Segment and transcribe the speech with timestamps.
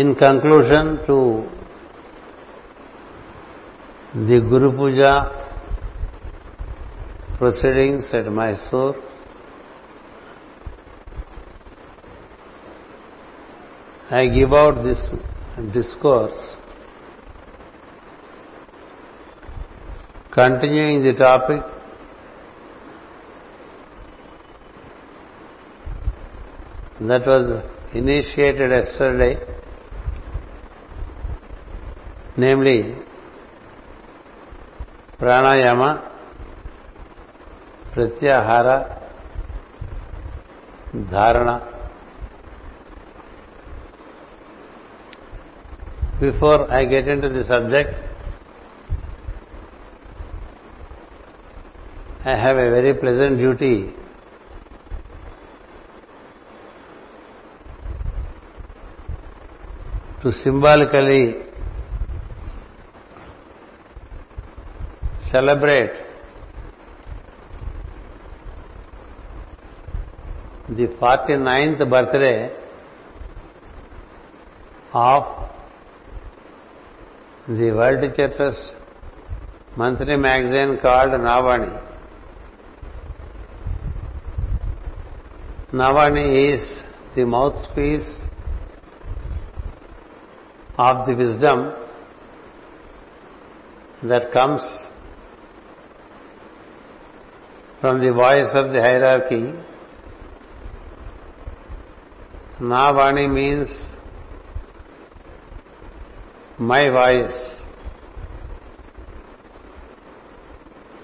[0.00, 1.16] In conclusion to
[4.28, 5.12] the Guru Puja
[7.36, 8.94] proceedings at Mysore,
[14.10, 15.02] I give out this
[15.72, 16.38] discourse
[20.32, 21.62] continuing the topic
[27.00, 29.34] that was initiated yesterday,
[32.38, 32.94] namely
[35.20, 35.88] pranayama,
[37.92, 38.76] pratyahara,
[40.94, 41.74] dharana.
[46.20, 47.90] Before I get into the subject,
[52.24, 53.92] I have a very pleasant duty
[60.22, 61.47] to symbolically
[65.30, 65.92] celebrate
[70.68, 72.50] the 49th birthday
[74.92, 75.24] of
[77.48, 78.74] the World Trust
[79.76, 81.72] monthly magazine called Navani.
[85.72, 86.82] Navani is
[87.14, 88.10] the mouthpiece
[90.78, 91.72] of the wisdom
[94.02, 94.62] that comes
[97.80, 99.54] from the voice of the hierarchy.
[102.60, 103.68] Navani means
[106.58, 107.38] my voice.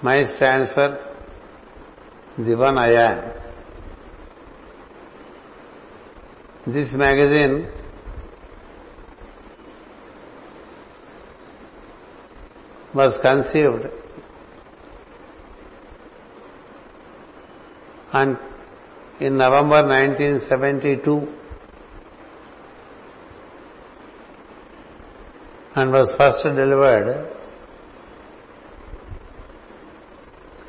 [0.02, 0.98] My stands for
[2.38, 3.32] the one I am.
[6.66, 7.70] This magazine
[12.92, 13.92] was conceived
[18.18, 18.38] and
[19.18, 21.14] in November 1972
[25.74, 27.08] and was first delivered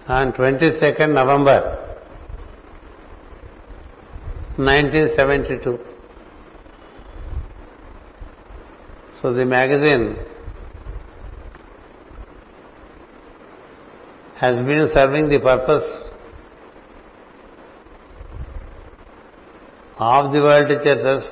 [0.07, 1.57] on 22nd November
[4.57, 5.79] 1972.
[9.21, 10.17] So the magazine
[14.35, 16.14] has been serving the purpose
[19.97, 21.31] of the World Teacher Trust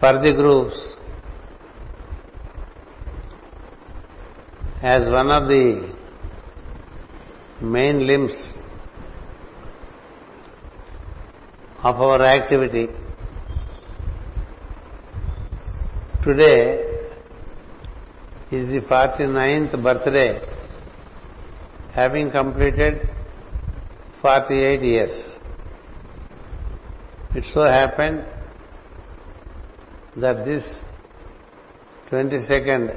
[0.00, 0.74] for the groups
[4.82, 5.94] as one of the
[7.62, 8.34] main limbs
[11.84, 12.88] of our activity.
[16.24, 16.80] Today
[18.50, 19.80] is the 49th
[24.24, 25.36] birthday, having completed 48 years.
[27.34, 28.24] It so happened
[30.16, 30.64] that this
[32.10, 32.96] 22nd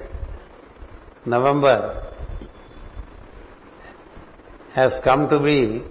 [1.25, 2.13] November
[4.73, 5.83] has come to be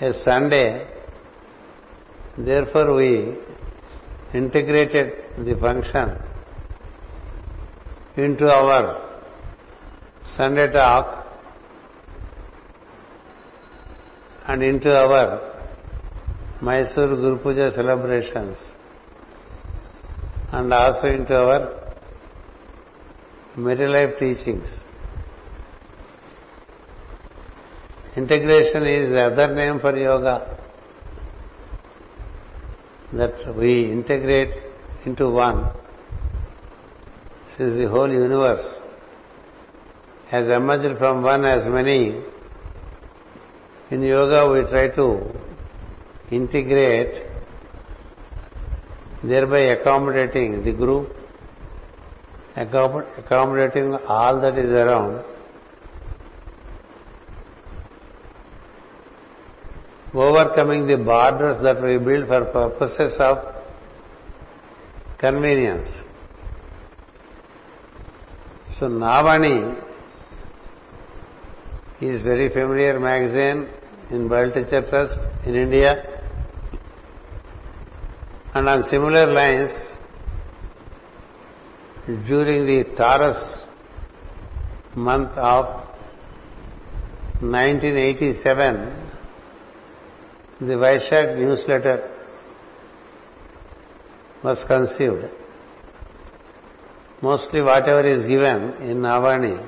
[0.00, 0.86] a Sunday.
[2.38, 3.36] Therefore, we
[4.32, 6.16] integrated the function
[8.16, 9.04] into our
[10.22, 11.17] Sunday talk
[14.48, 15.24] and into our
[16.62, 18.56] Mysore Guru Puja celebrations
[20.50, 21.92] and also into our
[23.56, 24.66] middle life teachings.
[28.16, 30.58] Integration is the other name for yoga.
[33.12, 34.54] That we integrate
[35.04, 35.70] into one.
[37.56, 38.80] Since the whole universe
[40.30, 42.22] has emerged from one as many,
[43.90, 45.06] in yoga we try to
[46.30, 47.22] integrate,
[49.24, 51.16] thereby accommodating the group,
[52.54, 55.24] accommodating all that is around,
[60.12, 63.38] overcoming the borders that we build for purposes of
[65.18, 65.88] convenience.
[68.78, 69.82] So Navani
[72.00, 73.68] is very familiar magazine
[74.10, 75.92] in World Trust in India.
[78.54, 79.70] And on similar lines,
[82.26, 83.64] during the Taurus
[84.96, 85.66] month of
[87.40, 89.10] 1987,
[90.60, 92.10] the Vaishak newsletter
[94.42, 95.30] was conceived.
[97.20, 99.58] Mostly whatever is given in Navani,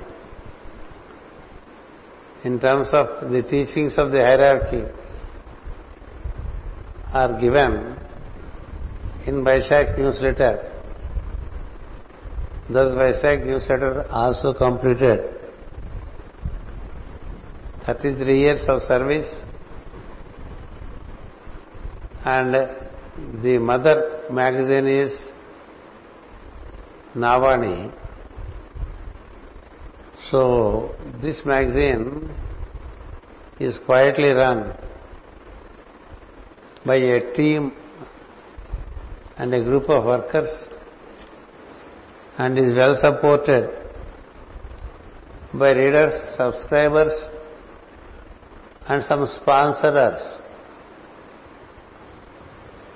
[2.44, 4.84] in terms of the teachings of the hierarchy,
[7.12, 7.96] are given
[9.26, 10.72] in Vaishak newsletter.
[12.68, 15.18] Thus Vaishak newsletter also completed
[17.84, 19.42] 33 years of service
[22.24, 22.54] and
[23.42, 25.12] the mother magazine is
[27.16, 27.92] Navani.
[30.30, 32.30] So this magazine
[33.58, 34.76] is quietly run
[36.86, 37.72] by a team
[39.36, 40.50] and a group of workers
[42.38, 43.70] and is well supported
[45.52, 47.12] by readers, subscribers
[48.86, 50.38] and some sponsors.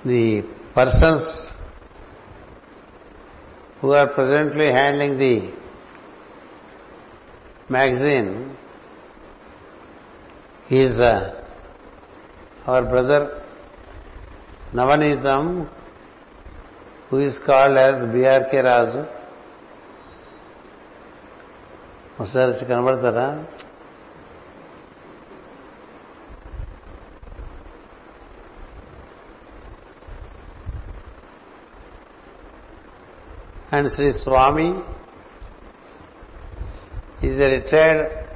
[0.05, 1.51] The persons
[3.81, 5.64] who are presently handling the
[7.70, 8.30] magazine
[10.70, 11.44] is uh,
[12.66, 13.22] our brother
[14.74, 15.46] Navanitam
[17.10, 19.02] who is called as B R K Raju
[22.20, 23.28] ఒకసారి వచ్చి కనబడతారా
[33.72, 34.70] and Sri Swami
[37.29, 38.29] is a retired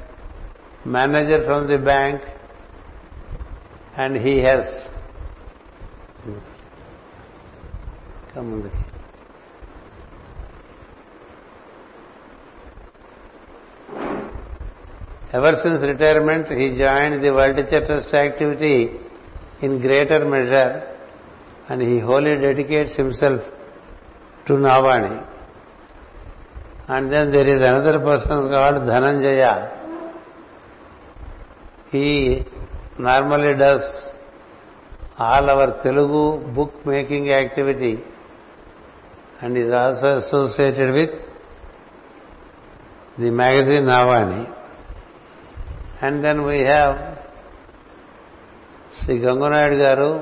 [0.85, 2.23] manager from the bank
[3.97, 4.65] and he has
[8.33, 8.71] come on the
[15.31, 18.99] Ever since retirement, he joined the World Trust activity
[19.61, 20.97] in greater measure
[21.69, 23.43] and he wholly dedicates himself
[24.47, 25.38] to Navani.
[26.89, 29.53] And then there is another person called Dhananjaya.
[31.91, 32.45] He
[32.99, 33.83] normally does
[35.19, 37.99] all our Telugu book making activity
[39.41, 41.11] and is also associated with
[43.19, 44.55] the magazine Navani.
[46.01, 47.19] And then we have
[48.93, 50.13] Sri Gangunayad Garu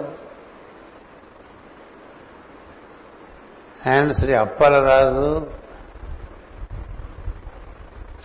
[3.85, 5.49] and Sri Appalarazu,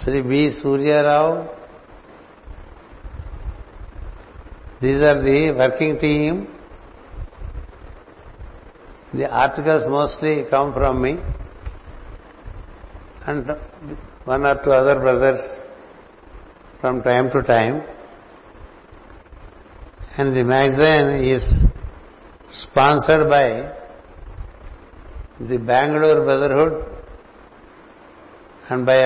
[0.03, 0.51] Sri B.
[0.59, 1.49] Surya Rao.
[4.81, 6.47] These are the working team.
[9.13, 11.19] The articles mostly come from me
[13.27, 13.51] and
[14.25, 15.41] one or two other brothers
[16.79, 17.83] from time to time.
[20.17, 21.43] And the magazine is
[22.49, 23.71] sponsored by
[25.39, 26.85] the Bangalore Brotherhood
[28.69, 29.03] and by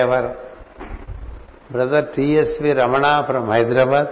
[1.70, 2.64] brother T.S.V.
[2.64, 4.08] Ramana from Hyderabad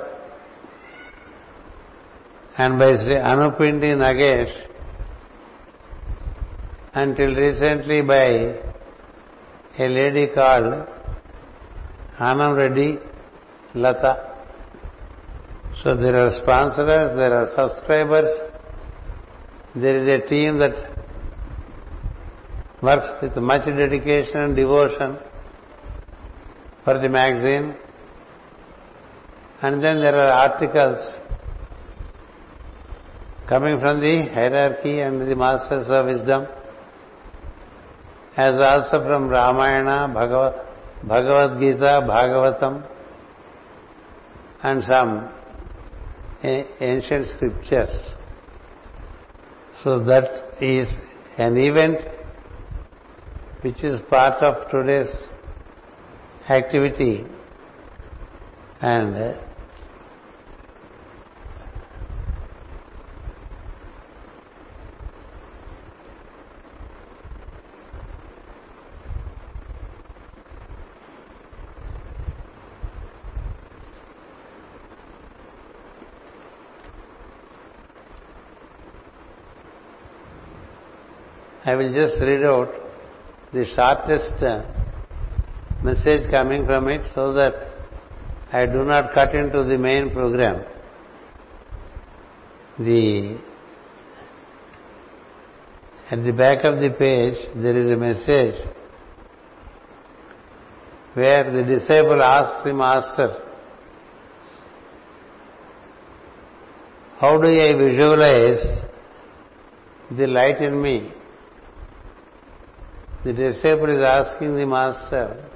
[2.58, 4.52] and by Sri Anupindi Nagesh
[6.94, 8.24] until recently by
[9.78, 10.88] a lady called
[12.18, 12.98] Anam Reddy
[13.74, 14.36] Lata.
[15.82, 18.30] So there are sponsors, there are subscribers,
[19.76, 20.74] there is a team that
[22.82, 25.18] works with much dedication and devotion
[26.84, 27.74] for the magazine.
[29.62, 30.98] And then there are articles
[33.48, 36.46] coming from the hierarchy and the masters of wisdom,
[38.36, 42.86] as also from Ramayana, Bhagavad Gita, Bhagavatam,
[44.62, 45.30] and some
[46.42, 48.10] ancient scriptures.
[49.82, 50.88] So that is
[51.38, 51.98] an event
[53.62, 55.14] which is part of today's
[56.48, 57.24] activity.
[58.80, 59.38] And
[81.64, 82.74] I will just read out
[83.50, 84.83] the shortest uh,
[85.84, 87.54] message coming from it so that
[88.52, 90.64] I do not cut into the main program.
[92.78, 93.38] The
[96.10, 98.54] at the back of the page there is a message
[101.14, 103.40] where the disciple asks the master,
[107.18, 108.64] How do I visualize
[110.10, 111.12] the light in me
[113.24, 115.48] The disciple is asking the master,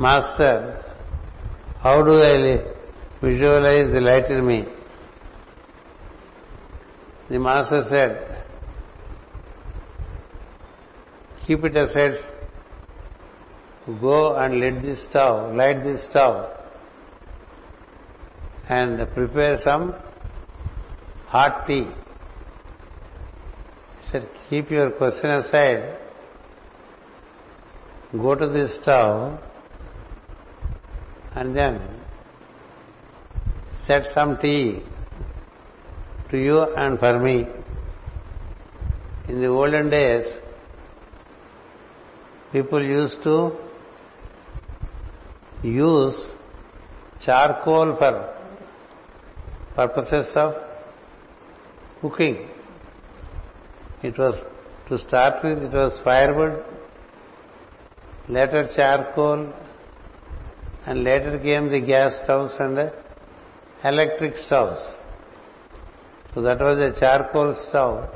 [0.00, 0.82] Master,
[1.80, 2.64] how do I
[3.20, 4.64] visualize the light in me?
[7.28, 8.44] The master said,
[11.46, 12.14] keep it aside,
[14.00, 16.50] go and light the stove, light the stove
[18.70, 19.94] and prepare some
[21.26, 21.88] hot tea.
[23.98, 25.98] He said, keep your question aside,
[28.12, 29.40] go to the stove
[31.34, 31.80] and then
[33.86, 34.82] set some tea
[36.30, 37.46] to you and for me.
[39.28, 40.26] In the olden days,
[42.52, 43.56] people used to
[45.62, 46.18] use
[47.20, 48.12] charcoal for
[49.76, 50.54] purposes of
[52.00, 52.48] cooking.
[54.02, 54.42] It was,
[54.88, 56.64] to start with, it was firewood,
[58.28, 59.52] later charcoal,
[60.86, 62.92] and later came the gas stoves and the
[63.84, 64.80] electric stoves.
[66.34, 68.08] So that was a charcoal stove.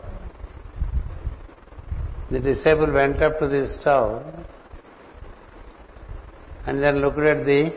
[2.30, 4.23] The disciple went up to the stove
[6.66, 7.73] and then looked at the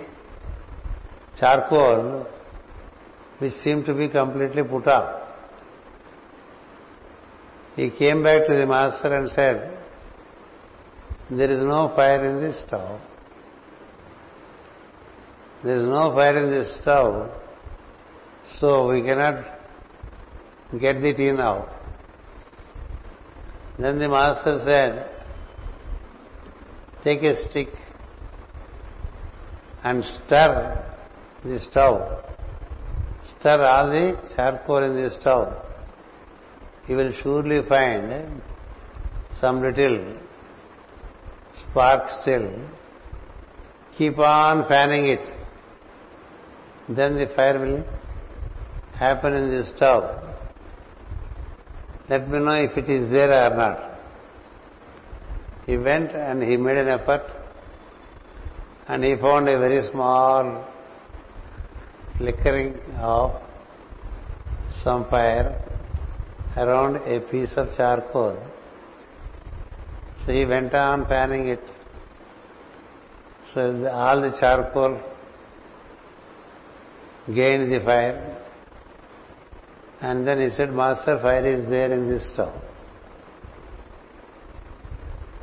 [1.40, 2.26] charcoal
[3.40, 5.24] which seemed to be completely put off.
[7.76, 9.78] He came back to the master and said,
[11.30, 13.00] There is no fire in this stove.
[15.64, 17.32] There is no fire in this stove,
[18.60, 19.44] so we cannot
[20.80, 21.68] get the tea now.
[23.80, 25.10] Then the master said,
[27.04, 27.70] Take a stick
[29.84, 30.96] and stir
[31.44, 32.24] the stove.
[33.40, 35.54] Stir all the charcoal in the stove.
[36.88, 38.42] You will surely find
[39.40, 40.18] some little
[41.62, 42.52] spark still.
[43.98, 45.37] Keep on fanning it
[46.90, 47.84] then the fire will
[48.94, 50.24] happen in the stove.
[52.10, 54.00] Let me know if it is there or not.
[55.66, 57.24] He went and he made an effort
[58.88, 60.66] and he found a very small
[62.18, 63.42] flickering of
[64.84, 65.62] some fire
[66.56, 68.38] around a piece of charcoal.
[70.26, 71.64] So he went on panning it.
[73.54, 75.02] So all the charcoal
[77.34, 78.44] gained the fire.
[80.02, 82.62] And then he said, Master, fire is there in this stove.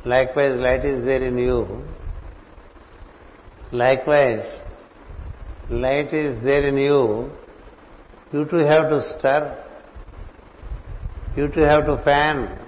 [0.05, 1.83] Likewise, light is there in you.
[3.71, 4.45] Likewise,
[5.69, 7.31] light is there in you.
[8.31, 9.63] You too have to stir.
[11.35, 12.59] You too have to fan.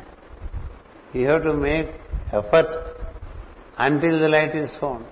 [1.14, 1.90] You have to make
[2.34, 2.98] effort
[3.78, 5.06] until the light is found.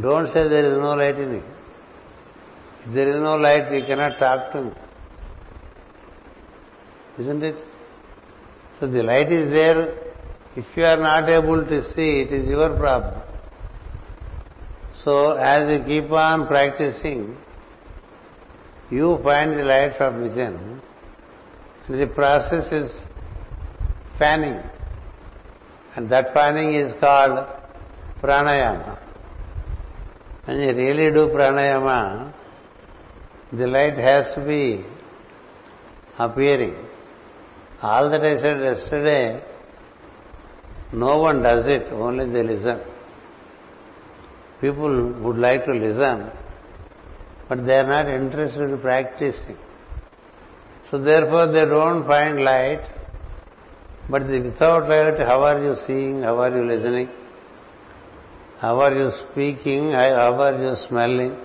[0.00, 1.44] Don't say there is no light in it.
[2.84, 4.74] If there is no light, we cannot talk to him.
[7.18, 7.56] Isn't it?
[8.80, 9.98] So the light is there.
[10.56, 13.22] If you are not able to see, it is your problem.
[15.04, 17.36] So as you keep on practicing,
[18.90, 20.80] you find the light from within.
[21.88, 22.92] The process is
[24.18, 24.60] fanning.
[25.94, 27.46] And that fanning is called
[28.22, 28.98] pranayama.
[30.44, 32.32] When you really do pranayama,
[33.52, 34.84] the light has to be
[36.18, 36.74] appearing.
[37.82, 39.42] All that I said yesterday,
[40.92, 42.80] no one does it, only they listen.
[44.60, 46.30] People would like to listen,
[47.48, 49.56] but they are not interested in practicing.
[50.90, 52.82] So therefore they don't find light,
[54.08, 57.08] but without light, how are you seeing, how are you listening,
[58.60, 61.36] how are you speaking, how are you smelling,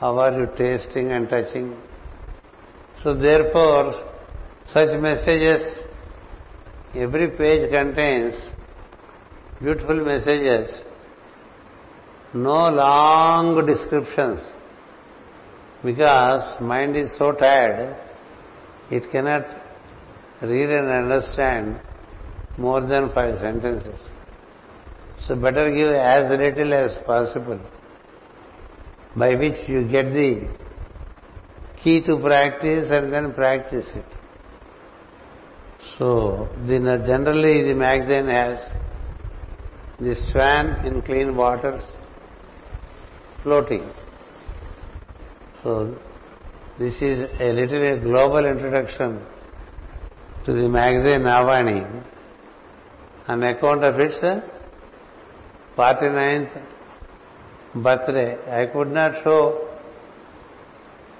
[0.00, 1.76] how are you tasting and touching?
[3.02, 3.92] So therefore,
[4.66, 5.62] such messages,
[6.94, 8.48] every page contains
[9.60, 10.82] beautiful messages,
[12.32, 14.40] no long descriptions,
[15.82, 17.94] because mind is so tired,
[18.90, 19.44] it cannot
[20.40, 21.78] read and understand
[22.56, 24.00] more than five sentences.
[25.26, 27.60] So better give as little as possible
[29.16, 30.48] by which you get the
[31.82, 34.04] key to practice and then practice it.
[35.98, 38.60] So, the, generally the magazine has
[39.98, 41.82] the swan in clean waters
[43.42, 43.90] floating.
[45.62, 45.98] So,
[46.78, 49.20] this is a little a global introduction
[50.44, 52.04] to the magazine Navani
[53.28, 54.40] on account of its uh,
[55.76, 56.62] 49th
[57.74, 58.36] birthday.
[58.50, 59.68] I could not show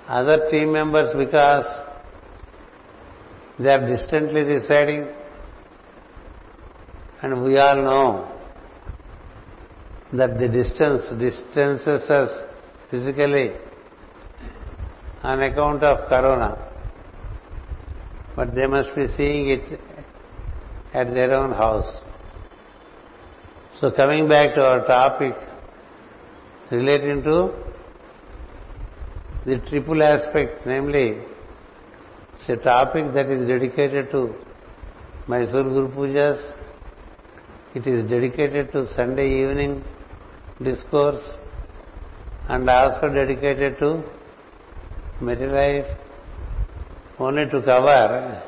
[0.08, 1.64] other team members because
[3.58, 5.08] they are distantly residing.
[7.22, 8.36] And we all know
[10.12, 12.30] that the distance distances us
[12.90, 13.52] physically
[15.22, 16.72] on account of corona.
[18.34, 19.80] But they must be seeing it
[20.94, 22.00] at their own house.
[23.80, 25.34] So coming back to our topic
[26.70, 27.36] relating to
[29.46, 31.06] the triple aspect namely
[32.34, 34.34] it's a topic that is dedicated to
[35.26, 36.40] Mysore Guru Pujas
[37.74, 39.84] it is dedicated to Sunday evening
[40.62, 41.24] discourse
[42.48, 44.02] and also dedicated to
[45.20, 45.86] life
[47.18, 48.42] only to cover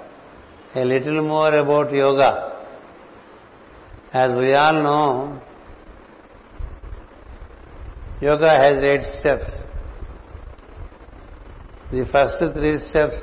[0.74, 2.30] a little more about yoga.
[4.12, 5.42] As we all know,
[8.22, 9.50] yoga has eight steps.
[11.90, 13.20] The first three steps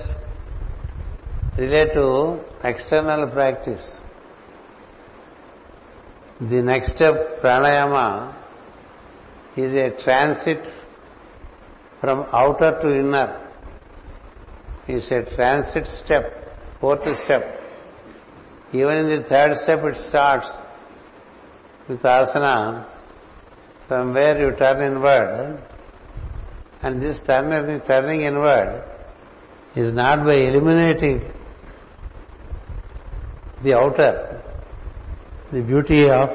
[1.58, 3.86] relate to external practice.
[6.42, 8.36] The next step, pranayama,
[9.56, 10.68] is a transit
[12.02, 13.52] from outer to inner.
[14.88, 16.26] It's a transit step,
[16.82, 17.44] fourth step.
[18.74, 20.48] Even in the third step it starts
[21.88, 22.99] with asana
[23.90, 25.60] from where you turn inward
[26.84, 28.84] and this turning, turning inward
[29.76, 31.24] is not by eliminating
[33.64, 34.42] the outer.
[35.52, 36.30] The beauty of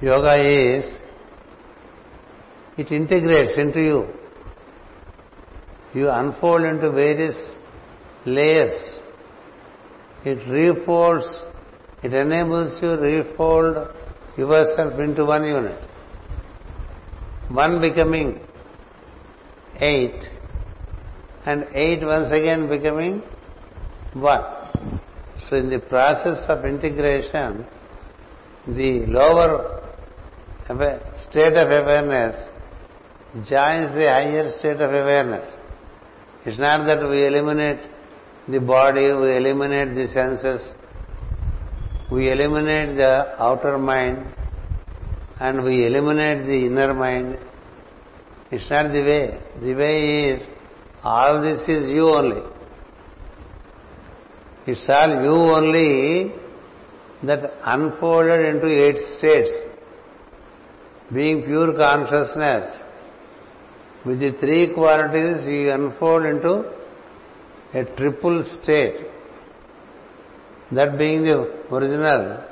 [0.00, 0.84] yoga is
[2.78, 4.08] it integrates into you.
[5.94, 7.36] You unfold into various
[8.24, 9.00] layers.
[10.24, 11.28] It refolds,
[12.04, 12.96] it enables you
[14.40, 15.78] to refold yourself into one unit.
[17.48, 18.40] One becoming
[19.80, 20.20] eight,
[21.44, 23.22] and eight once again becoming
[24.14, 24.44] one.
[25.48, 27.66] So in the process of integration,
[28.66, 29.82] the lower
[31.28, 32.48] state of awareness
[33.48, 35.52] joins the higher state of awareness.
[36.44, 37.80] It's not that we eliminate
[38.48, 40.72] the body, we eliminate the senses,
[42.10, 44.26] we eliminate the outer mind,
[45.38, 47.38] and we eliminate the inner mind.
[48.50, 49.40] It's not the way.
[49.62, 50.42] The way is
[51.04, 52.42] all this is you only.
[54.66, 56.32] It's all you only
[57.22, 59.52] that unfolded into eight states.
[61.12, 62.76] Being pure consciousness,
[64.04, 66.72] with the three qualities, you unfold into
[67.74, 69.06] a triple state.
[70.72, 71.38] That being the
[71.72, 72.44] original,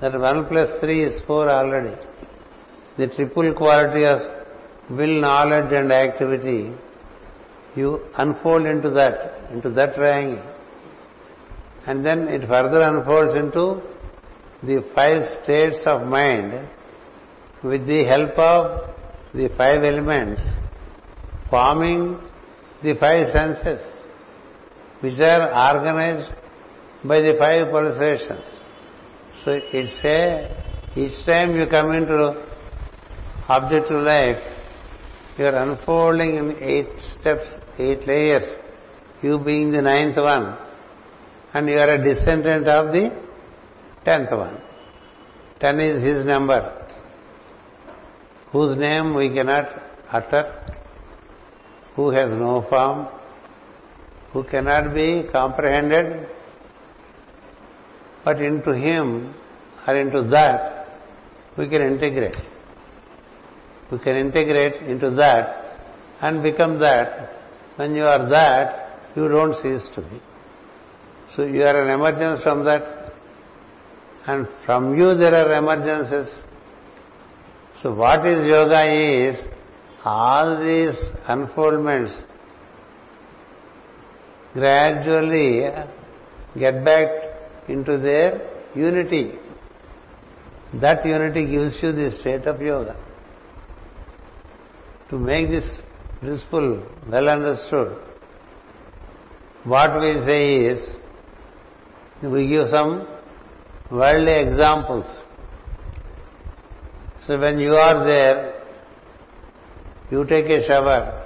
[0.00, 1.96] that 1 plus 3 is 4 already.
[2.98, 4.20] The triple quality of
[4.90, 6.74] will, knowledge and activity,
[7.74, 10.42] you unfold into that, into that triangle.
[11.86, 13.82] And then it further unfolds into
[14.62, 16.68] the five states of mind
[17.62, 18.90] with the help of
[19.34, 20.42] the five elements
[21.50, 22.18] forming
[22.82, 23.80] the five senses,
[25.00, 26.30] which are organized
[27.04, 28.46] by the five pulsations.
[29.44, 32.18] So it's a, each time you come into
[33.48, 34.42] objective life,
[35.36, 36.88] you are unfolding in eight
[37.18, 37.46] steps,
[37.78, 38.56] eight layers,
[39.22, 40.56] you being the ninth one,
[41.52, 43.10] and you are a descendant of the
[44.04, 44.60] tenth one.
[45.60, 46.86] Ten is his number,
[48.50, 49.66] whose name we cannot
[50.10, 50.62] utter,
[51.96, 53.08] who has no form,
[54.32, 56.28] who cannot be comprehended,
[58.24, 59.34] but into him
[59.86, 60.84] or into that
[61.56, 62.36] we can integrate.
[63.90, 65.78] We can integrate into that
[66.20, 67.30] and become that.
[67.76, 70.20] When you are that, you don't cease to be.
[71.34, 73.12] So you are an emergence from that,
[74.26, 76.42] and from you there are emergences.
[77.82, 79.44] So what is yoga is
[80.04, 82.22] all these unfoldments
[84.54, 85.68] gradually
[86.56, 87.23] get back
[87.68, 89.32] into their unity.
[90.74, 92.96] That unity gives you the state of yoga.
[95.10, 95.82] To make this
[96.20, 97.98] principle well understood,
[99.64, 100.94] what we say is,
[102.22, 103.06] we give some
[103.90, 105.06] worldly examples.
[107.26, 108.62] So when you are there,
[110.10, 111.24] you take a shower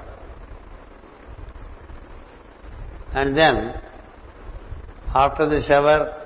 [3.13, 3.75] and then
[5.15, 6.18] after the shower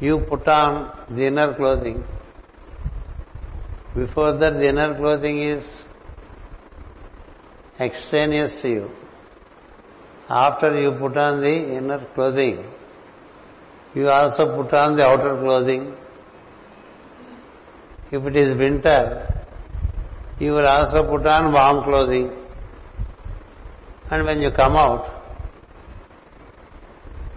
[0.00, 2.04] you put on the inner clothing.
[3.94, 5.64] Before that, the inner clothing is
[7.80, 8.90] extraneous to you.
[10.28, 12.64] After you put on the inner clothing,
[13.94, 15.94] you also put on the outer clothing.
[18.12, 19.44] If it is winter,
[20.38, 22.30] you will also put on warm clothing.
[24.10, 25.10] And when you come out,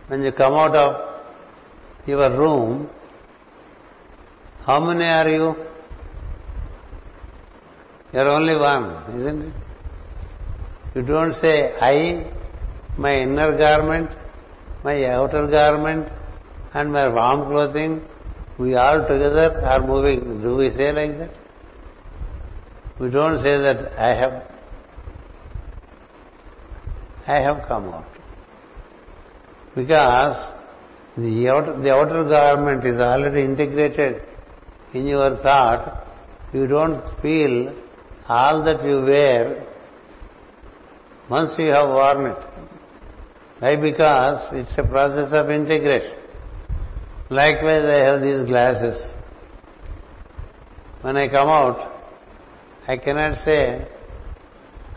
[0.07, 1.08] when you come out of
[2.09, 2.89] your room,
[4.65, 5.55] how many are you?
[8.13, 9.53] You're only one, isn't it?
[10.95, 12.31] You don't say, I,
[12.97, 14.09] my inner garment,
[14.83, 16.07] my outer garment,
[16.73, 18.01] and my warm clothing,
[18.57, 20.41] we all together are moving.
[20.41, 21.31] Do we say like that?
[22.99, 24.49] We don't say that I have
[27.27, 28.07] I have come out.
[29.75, 30.58] Because
[31.23, 34.21] the outer, garment is already integrated
[34.93, 36.07] in your thought.
[36.53, 37.75] You don't feel
[38.27, 39.65] all that you wear
[41.29, 42.37] once you have worn it.
[43.59, 43.75] Why?
[43.75, 46.15] Because it's a process of integration.
[47.29, 48.97] Likewise, I have these glasses.
[51.01, 51.99] When I come out,
[52.87, 53.87] I cannot say,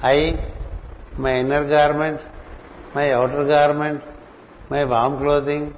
[0.01, 0.53] I,
[1.19, 2.21] my inner garment,
[2.95, 4.03] my outer garment,
[4.71, 5.75] my warm clothing,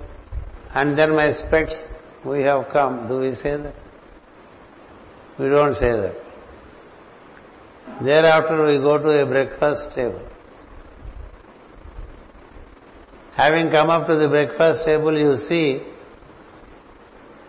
[0.74, 1.74] and then my specs,
[2.26, 3.06] we have come.
[3.06, 3.74] Do we say that?
[5.38, 6.16] We don't say that.
[8.02, 10.28] Thereafter, we go to a breakfast table.
[13.36, 15.82] Having come up to the breakfast table, you see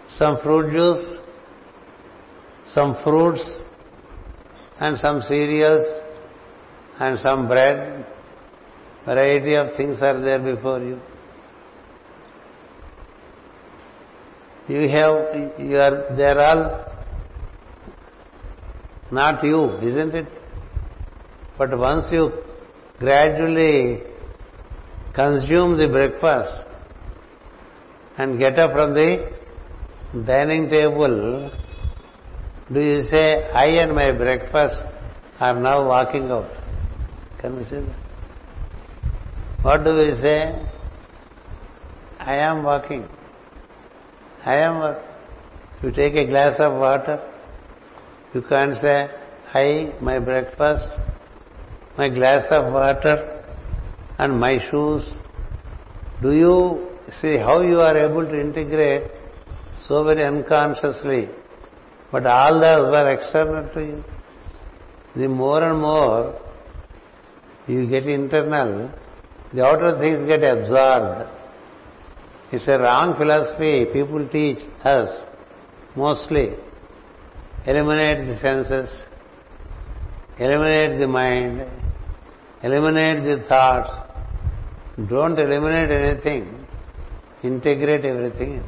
[0.10, 1.18] some fruit juice,
[2.68, 3.60] some fruits,
[4.80, 5.86] and some cereals,
[7.00, 8.06] and some bread.
[9.06, 11.00] Variety of things are there before you.
[14.68, 16.86] You have, you are, they are all
[19.12, 20.28] not you, isn't it?
[21.58, 22.32] But once you
[23.00, 24.02] gradually
[25.14, 26.50] consume the breakfast
[28.18, 29.32] and get up from the
[30.26, 31.52] dining table,
[32.74, 34.82] do you say, I and my breakfast
[35.40, 36.50] are now walking out?
[37.40, 37.96] Can we say that?
[39.62, 40.68] What do we say?
[44.46, 44.94] I am uh,
[45.82, 47.20] you take a glass of water,
[48.34, 49.10] you can't say,
[49.54, 50.88] I, my breakfast,
[51.98, 53.44] my glass of water,
[54.20, 55.10] and my shoes.
[56.22, 59.10] Do you see how you are able to integrate
[59.88, 61.30] so very unconsciously?
[62.12, 64.04] But all those were external to you.
[65.16, 66.40] The more and more
[67.68, 68.92] you get internal,
[69.54, 71.35] the outer things get absorbed.
[72.52, 75.10] It's a wrong philosophy people teach us
[75.96, 76.56] mostly.
[77.66, 78.90] Eliminate the senses,
[80.38, 81.66] eliminate the mind,
[82.62, 83.92] eliminate the thoughts,
[85.10, 86.68] don't eliminate anything,
[87.44, 88.64] integrate everything.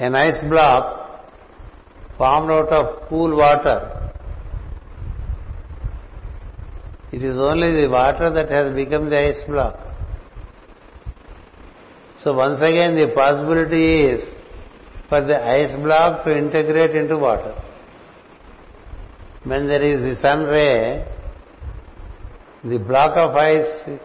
[0.00, 1.24] An ice block
[2.18, 4.10] formed out of cool water.
[7.12, 9.93] It is only the water that has become the ice block.
[12.24, 14.24] So once again the possibility is
[15.10, 17.54] for the ice block to integrate into water.
[19.44, 21.06] When there is the sun ray,
[22.64, 24.00] the block of ice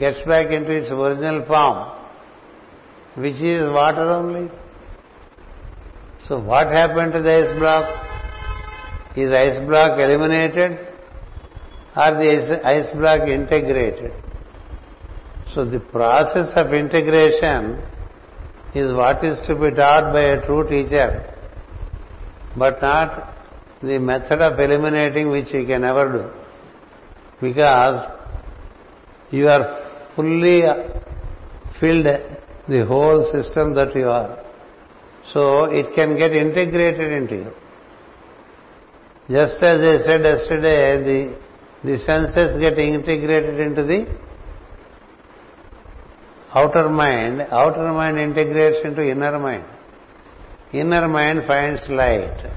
[0.00, 1.92] gets back into its original form,
[3.16, 4.50] which is water only.
[6.20, 8.04] So what happened to the ice block?
[9.14, 10.78] Is ice block eliminated
[11.96, 14.12] or the ice block integrated?
[15.56, 17.82] So the process of integration
[18.74, 21.34] is what is to be taught by a true teacher,
[22.54, 23.34] but not
[23.82, 26.24] the method of eliminating which you can never do
[27.40, 28.06] because
[29.30, 29.64] you are
[30.14, 30.60] fully
[31.80, 32.04] filled
[32.68, 34.44] the whole system that you are.
[35.32, 37.52] So it can get integrated into you.
[39.30, 41.38] Just as I said yesterday, the,
[41.82, 44.25] the senses get integrated into the
[46.54, 49.64] outer mind, outer mind integrates into inner mind.
[50.72, 52.50] Inner mind finds light.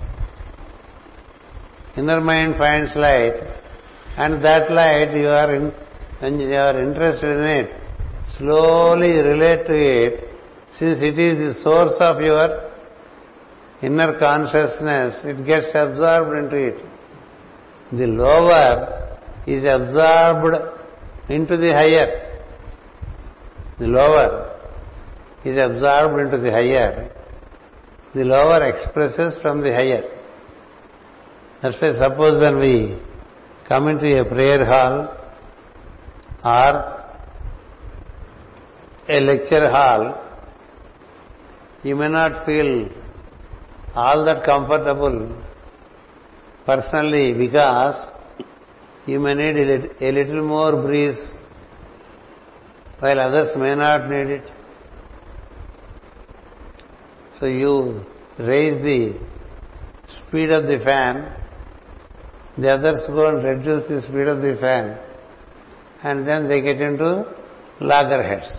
[1.98, 3.36] Inner mind finds light
[4.18, 5.72] and that light you are in,
[6.20, 7.70] when you are interested in it,
[8.38, 10.30] slowly relate to it,
[10.74, 12.72] since it is the source of your
[13.82, 16.86] inner consciousness, it gets absorbed into it.
[17.94, 20.58] The lower is absorbed
[21.30, 22.29] into the higher.
[23.80, 24.60] The lower
[25.46, 27.12] is absorbed into the higher,
[28.14, 30.04] the lower expresses from the higher.
[31.62, 33.02] That's why suppose when we
[33.68, 35.16] come into a prayer hall
[36.44, 36.74] or
[39.08, 40.26] a lecture hall,
[41.84, 42.90] you may not feel
[43.96, 45.42] all that comfortable
[46.66, 48.08] personally because
[49.06, 51.32] you may need a little more breeze
[53.00, 54.44] while others may not need it.
[57.40, 58.06] So you
[58.38, 59.18] raise the
[60.08, 61.34] speed of the fan,
[62.58, 65.00] the others go and reduce the speed of the fan,
[66.04, 67.34] and then they get into
[67.80, 68.52] loggerheads.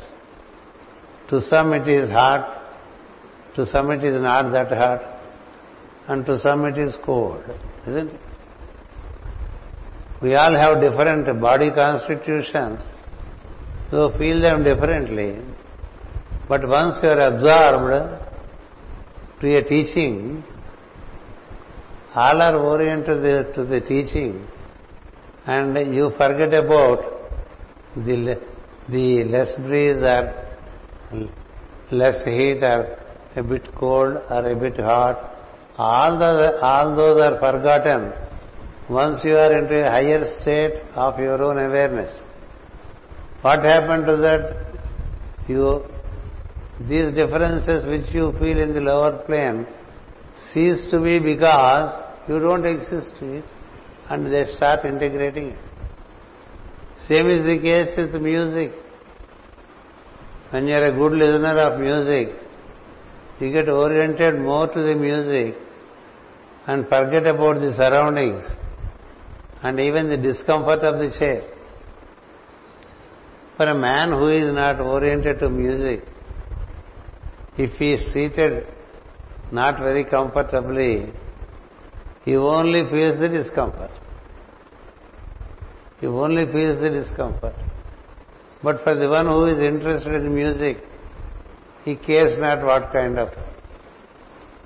[1.28, 2.76] To some it is hot,
[3.56, 5.20] to some it is not that hot,
[6.08, 7.44] and to some it is cold,
[7.86, 8.20] isn't it?
[10.22, 12.80] We all have different body constitutions,
[13.90, 15.40] so feel them differently.
[16.48, 18.26] But once you are absorbed
[19.40, 20.44] to a teaching,
[22.14, 24.46] all are oriented to the teaching,
[25.46, 27.20] and you forget about
[27.96, 28.40] the,
[28.88, 30.34] the less breeze or
[31.90, 32.98] less heat or
[33.36, 35.36] a bit cold or a bit hot.
[35.78, 38.12] All, the, all those are forgotten
[38.88, 42.12] once you are into a higher state of your own awareness.
[43.42, 44.66] What happened to that?
[45.48, 45.84] You,
[46.88, 49.66] these differences which you feel in the lower plane
[50.52, 53.44] cease to be because you don't exist to it
[54.08, 55.58] and they start integrating it.
[57.08, 58.72] Same is the case with music.
[60.50, 62.28] When you are a good listener of music,
[63.40, 65.54] you get oriented more to the music
[66.66, 68.44] and forget about the surroundings
[69.62, 71.42] and even the discomfort of the chair.
[73.60, 76.02] For a man who is not oriented to music,
[77.58, 78.66] if he is seated
[79.52, 81.12] not very comfortably,
[82.24, 83.90] he only feels the discomfort.
[86.00, 87.54] He only feels the discomfort.
[88.62, 90.78] But for the one who is interested in music,
[91.84, 93.28] he cares not what kind of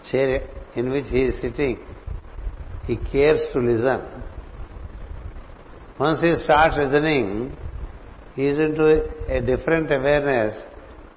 [0.08, 1.80] chair in which he is sitting.
[2.86, 4.02] He cares to listen.
[5.98, 7.56] Once he starts listening,
[8.34, 8.84] he is into
[9.28, 10.60] a different awareness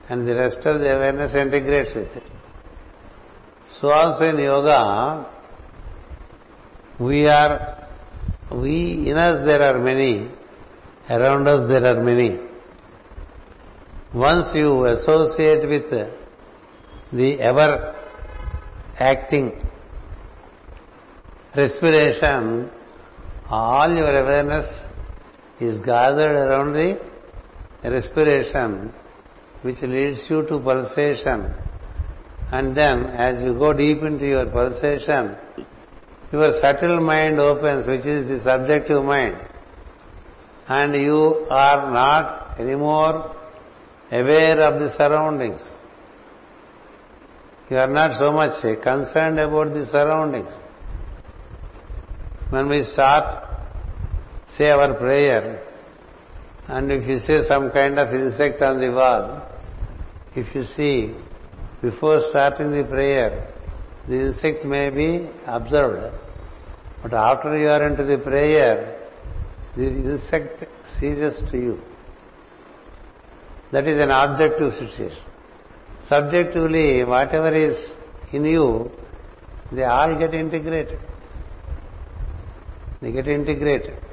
[0.10, 2.24] and the rest of the awareness integrates with it.
[3.80, 3.90] So
[4.22, 5.30] in yoga,
[7.00, 7.88] we are,
[8.52, 10.32] we, in us there are many,
[11.10, 12.40] around us there are many.
[14.14, 15.90] Once you associate with
[17.12, 17.96] the ever
[18.98, 19.52] acting
[21.56, 22.70] respiration,
[23.50, 24.87] all your awareness
[25.60, 27.00] is gathered around the
[27.84, 28.94] respiration
[29.62, 31.54] which leads you to pulsation.
[32.52, 35.36] And then as you go deep into your pulsation,
[36.32, 39.36] your subtle mind opens, which is the subjective mind.
[40.68, 43.36] And you are not anymore
[44.12, 45.62] aware of the surroundings.
[47.70, 50.54] You are not so much concerned about the surroundings.
[52.50, 53.47] When we start,
[54.58, 55.64] say our prayer,
[56.68, 59.48] and if you see some kind of insect on the wall,
[60.36, 61.16] if you see,
[61.82, 63.54] before starting the prayer,
[64.08, 66.16] the insect may be observed.
[67.04, 69.10] But after you are into the prayer,
[69.76, 70.66] the insect
[71.00, 71.80] ceases to you.
[73.72, 75.24] That is an objective situation.
[76.04, 77.78] Subjectively, whatever is
[78.32, 78.92] in you,
[79.72, 81.00] they all get integrated.
[83.02, 84.07] They get integrated.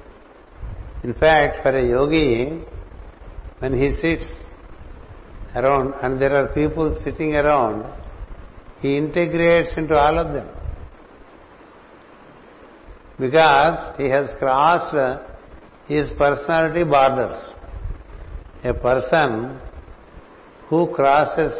[1.04, 2.64] In fact, for a yogi,
[3.58, 4.26] when he sits
[5.54, 7.84] around and there are people sitting around,
[8.80, 10.48] he integrates into all of them.
[13.18, 14.94] Because he has crossed
[15.86, 17.50] his personality borders
[18.64, 19.60] a person
[20.68, 21.52] who crosses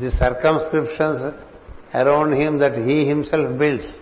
[0.00, 1.34] the circumscriptions
[1.92, 3.98] around him that he himself builds.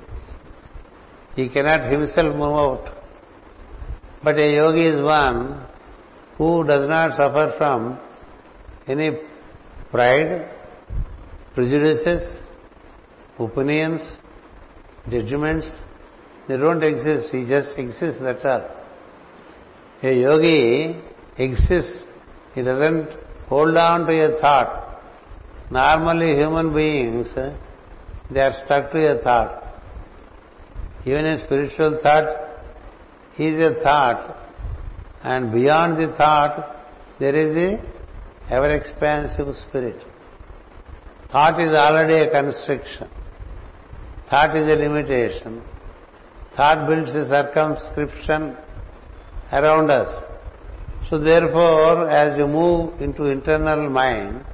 [1.35, 2.96] He cannot himself move out.
[4.27, 5.65] But a yogi is one
[6.37, 7.97] who does not suffer from
[8.89, 9.11] any
[9.93, 10.51] pride,
[11.55, 12.43] prejudices,
[13.39, 14.01] opinions,
[15.09, 15.71] judgments.
[16.49, 17.29] They don't exist.
[17.31, 18.65] He just exists, that's all.
[20.03, 21.01] A yogi
[21.39, 22.03] exists.
[22.57, 23.11] He doesn't
[23.49, 25.05] hold on to a thought.
[25.71, 27.33] Normally human beings,
[28.33, 29.63] they are stuck to a thought.
[31.05, 32.46] Even a spiritual thought
[33.39, 34.37] is a thought
[35.23, 36.77] and beyond the thought
[37.19, 37.97] there is the
[38.51, 40.03] ever expansive spirit.
[41.31, 43.09] Thought is already a constriction.
[44.31, 45.63] Thought is a limitation.
[46.57, 48.57] Thought builds a circumscription
[49.53, 50.25] around us.
[51.11, 54.45] So therefore, as you move into internal mind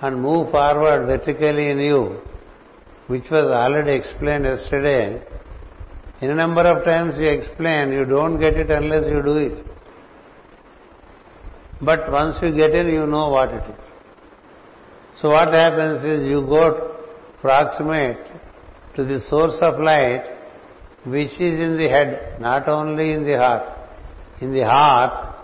[0.00, 2.20] and move forward vertically in you,
[3.06, 5.33] which was already explained yesterday, in
[6.30, 9.66] a number of times you explain, you don't get it unless you do it.
[11.80, 13.84] But once you get in, you know what it is.
[15.20, 16.96] So what happens is you go
[17.40, 18.18] proximate
[18.96, 20.22] to the source of light
[21.04, 23.78] which is in the head, not only in the heart.
[24.40, 25.36] In the heart,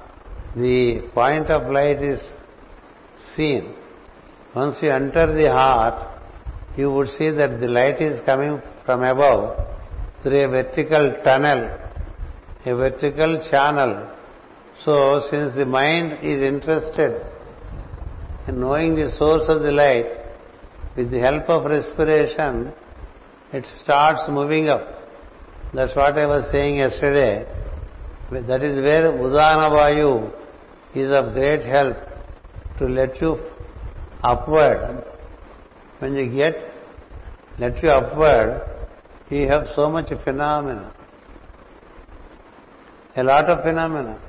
[0.57, 2.21] the point of light is
[3.35, 3.75] seen.
[4.55, 6.23] Once you enter the heart,
[6.77, 9.59] you would see that the light is coming from above
[10.23, 11.79] through a vertical tunnel,
[12.65, 14.17] a vertical channel.
[14.85, 17.25] So, since the mind is interested
[18.49, 20.07] in knowing the source of the light,
[20.97, 22.73] with the help of respiration,
[23.53, 24.87] it starts moving up.
[25.73, 27.47] That's what I was saying yesterday.
[28.31, 30.33] That is where Udana Vayu
[30.95, 31.97] is of great help
[32.79, 33.39] to let you
[34.23, 35.05] upward.
[35.99, 36.57] When you get
[37.59, 38.63] let you upward,
[39.31, 40.93] you have so much phenomena.
[43.17, 44.21] A lot of phenomena.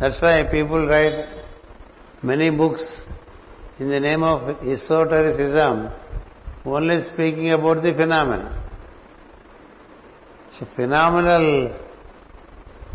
[0.00, 1.44] That's why people write
[2.22, 2.84] many books
[3.78, 5.90] in the name of esotericism,
[6.64, 8.58] only speaking about the phenomena.
[10.58, 11.78] So phenomenal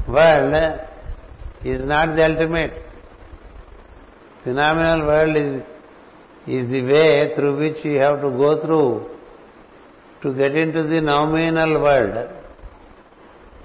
[0.07, 0.79] world
[1.63, 2.83] is not the ultimate.
[4.43, 5.63] Phenomenal world is,
[6.47, 9.16] is the way through which you have to go through
[10.21, 12.29] to get into the nominal world.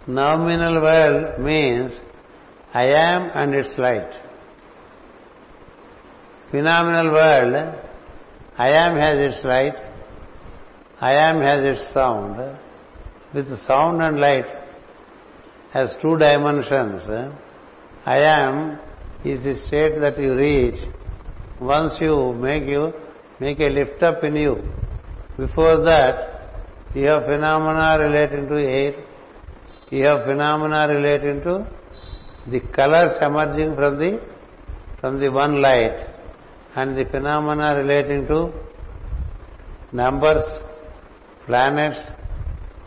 [0.06, 1.92] Nominal world means
[2.74, 4.12] I am and its light.
[6.50, 7.54] Phenomenal world,
[8.58, 9.74] I am has its light,
[11.00, 12.58] I am has its sound.
[13.34, 14.44] With sound and light
[15.72, 17.02] has two dimensions.
[18.04, 18.78] I am
[19.24, 20.80] is the state that you reach
[21.60, 22.92] once you make you
[23.40, 24.62] make a lift up in you.
[25.36, 26.31] Before that,
[26.94, 28.94] you have phenomena relating to air,
[29.90, 31.66] you have phenomena relating to
[32.50, 34.20] the colors emerging from the
[35.00, 36.08] from the one light
[36.76, 38.52] and the phenomena relating to
[39.92, 40.44] numbers,
[41.46, 42.00] planets,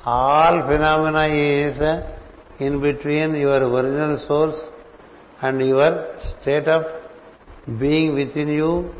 [0.06, 2.18] all phenomena is uh,
[2.60, 4.60] in between your original source
[5.42, 6.84] and your state of
[7.80, 8.94] being within you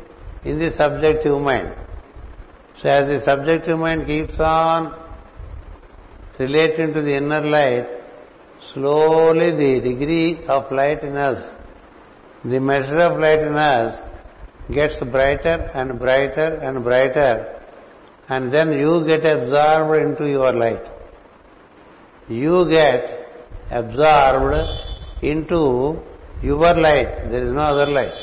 [0.44, 1.74] in the subjective mind.
[2.82, 4.94] So as the subjective mind keeps on
[6.38, 7.86] relating to the inner light,
[8.74, 11.52] slowly the degree of light in us,
[12.44, 14.00] the measure of light in us
[14.72, 17.56] gets brighter and brighter and brighter
[18.28, 20.84] and then you get absorbed into your light.
[22.28, 23.04] You get
[23.70, 24.68] absorbed
[25.22, 26.02] into
[26.42, 27.30] your light.
[27.30, 28.14] There is no other light.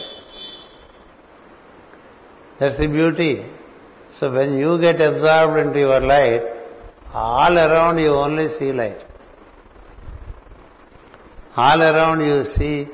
[2.59, 3.45] That's the beauty.
[4.19, 6.41] So when you get absorbed into your light,
[7.13, 8.99] all around you only see light.
[11.55, 12.87] All around you see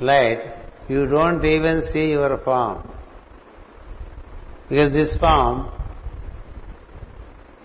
[0.00, 0.38] light.
[0.88, 2.88] You don't even see your form.
[4.68, 5.70] Because this form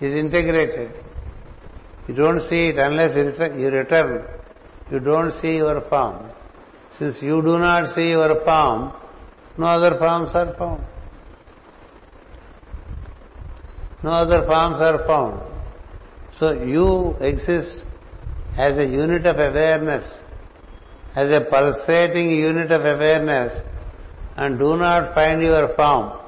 [0.00, 0.92] is integrated.
[2.08, 4.24] You don't see it unless you return.
[4.90, 6.30] You don't see your form.
[6.98, 8.92] Since you do not see your form,
[9.58, 10.84] no other forms are found.
[14.06, 15.40] No other forms are found.
[16.38, 17.82] So you exist
[18.56, 20.06] as a unit of awareness,
[21.16, 23.60] as a pulsating unit of awareness,
[24.36, 26.20] and do not find your form.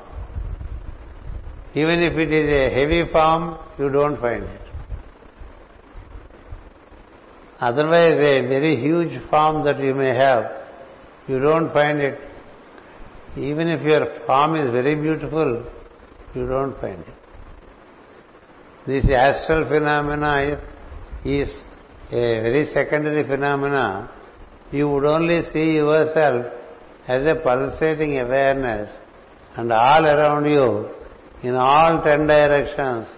[1.77, 4.61] Even if it is a heavy form, you don't find it.
[7.61, 10.51] Otherwise, a very huge form that you may have,
[11.29, 12.19] you don't find it.
[13.37, 15.65] Even if your form is very beautiful,
[16.35, 17.18] you don't find it.
[18.89, 20.59] This astral phenomena
[21.23, 21.55] is, is
[22.11, 24.11] a very secondary phenomena.
[24.73, 26.47] You would only see yourself
[27.07, 28.97] as a pulsating awareness
[29.57, 30.89] and all around you,
[31.43, 33.09] in all ten directions,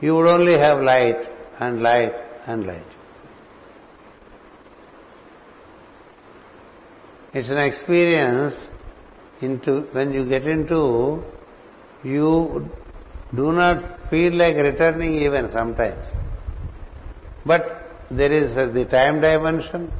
[0.00, 1.22] you would only have light
[1.60, 2.12] and light
[2.48, 2.90] and light.
[7.32, 8.56] It's an experience
[9.40, 11.22] into when you get into
[12.02, 12.68] you
[13.34, 16.04] do not feel like returning even sometimes.
[17.44, 17.62] But
[18.10, 19.92] there is the time dimension,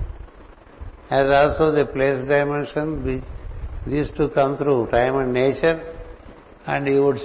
[1.10, 3.22] as also the place dimension,
[3.86, 5.94] these two come through time and nature,
[6.66, 7.18] and you would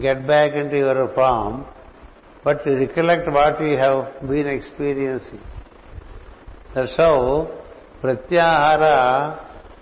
[0.00, 1.64] get back into your form,
[2.42, 5.40] but you recollect what you have been experiencing.
[6.74, 7.48] How
[8.02, 9.40] Pratyahara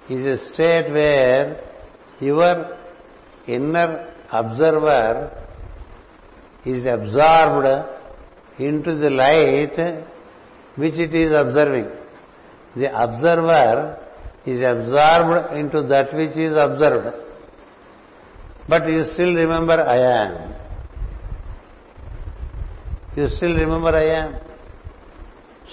[0.09, 1.61] is a state where
[2.21, 2.79] your
[3.47, 5.42] inner observer
[6.65, 7.89] is absorbed
[8.59, 10.05] into the light
[10.77, 11.91] which it is observing.
[12.77, 13.99] The observer
[14.47, 17.17] is absorbed into that which is observed.
[18.69, 20.55] But you still remember I am.
[23.17, 24.37] You still remember I am.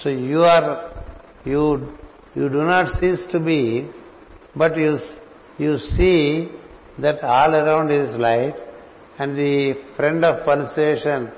[0.02, 1.04] So you are,
[1.44, 1.96] you,
[2.34, 3.88] you do not cease to be,
[4.56, 4.98] but you,
[5.58, 6.50] you see
[6.98, 8.56] that all around is light
[9.20, 11.30] and the friend of pulsation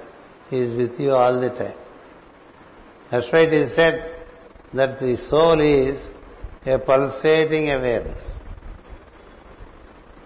[0.58, 1.78] is with you all the time.
[3.10, 3.94] That's why it is said
[4.72, 5.96] that the soul is
[6.64, 8.22] a pulsating awareness.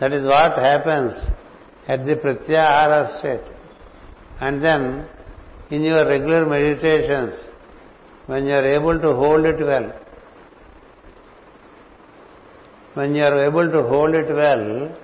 [0.00, 1.14] That is what happens
[1.88, 3.46] at the pratyahara state.
[4.38, 5.08] And then
[5.70, 7.42] in your regular meditations,
[8.26, 9.88] when you are able to hold it well,
[12.92, 14.94] when you are able to hold it well,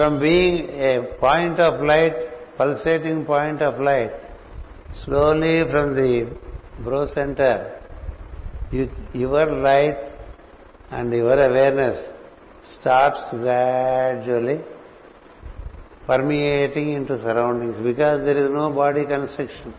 [0.00, 2.14] from being a point of light,
[2.56, 4.12] pulsating point of light,
[5.04, 6.10] slowly from the
[6.82, 7.82] brow center,
[8.72, 9.98] you, your light
[10.90, 11.98] and your awareness
[12.62, 14.60] starts gradually
[16.06, 19.74] permeating into surroundings because there is no body construction.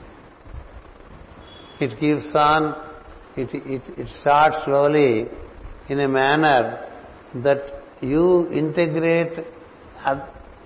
[1.79, 2.75] It keeps on,
[3.35, 5.27] it, it, it starts slowly
[5.89, 6.63] in a manner
[7.43, 9.47] that you integrate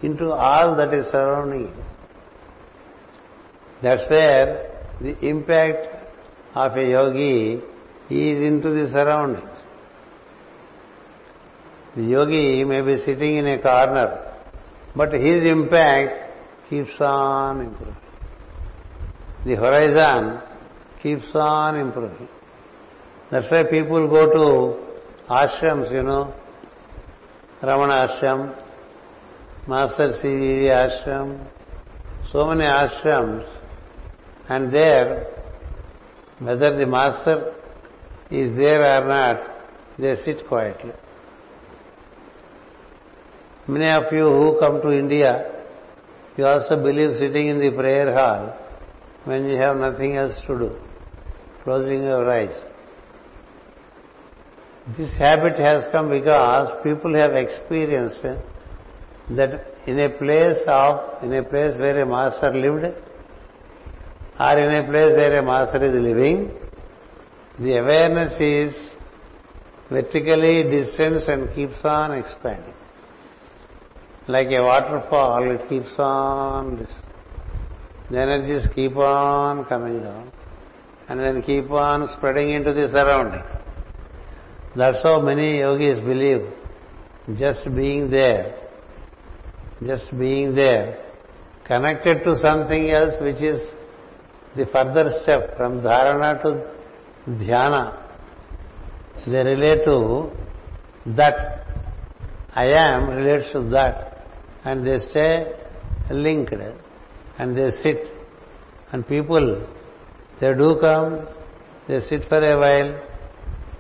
[0.02, 1.84] into all that is surrounding you.
[3.82, 4.72] That's where
[5.02, 5.88] the impact
[6.54, 7.62] of a yogi
[8.10, 9.60] is into the surroundings.
[11.96, 14.34] The yogi may be sitting in a corner,
[14.96, 17.96] but his impact keeps on improving.
[19.46, 20.42] The horizon
[21.02, 22.28] keeps on improving.
[23.32, 26.34] That's why people go to ashrams, you know,
[27.62, 28.65] Ramana ashram,
[29.68, 30.70] Master C.V.V.
[30.70, 31.48] ashram,
[32.32, 33.46] so many ashrams,
[34.48, 35.26] and there,
[36.38, 37.56] whether the master
[38.30, 39.40] is there or not,
[39.98, 40.92] they sit quietly.
[43.68, 45.52] Many of you who come to India,
[46.38, 48.56] you also believe sitting in the prayer hall
[49.24, 50.78] when you have nothing else to do,
[51.64, 52.66] closing your eyes.
[54.96, 58.24] This habit has come because people have experienced
[59.32, 62.86] that in a place of in a place where a master lived
[64.40, 66.52] or in a place where a master is living
[67.60, 68.92] the awareness is
[69.90, 72.74] vertically descends and keeps on expanding.
[74.28, 76.86] Like a waterfall it keeps on
[78.12, 80.32] the energies keep on coming down
[81.08, 83.44] and then keep on spreading into the surrounding.
[84.76, 86.52] That's how many yogis believe
[87.36, 88.65] just being there
[89.84, 91.04] just being there,
[91.66, 93.72] connected to something else which is
[94.56, 96.72] the further step from dharana to
[97.28, 98.02] dhyana.
[99.28, 100.32] They relate to
[101.08, 101.66] that.
[102.54, 104.26] I am relates to that.
[104.64, 105.52] And they stay
[106.10, 106.54] linked.
[107.38, 108.08] And they sit.
[108.92, 109.68] And people,
[110.40, 111.28] they do come,
[111.88, 113.02] they sit for a while.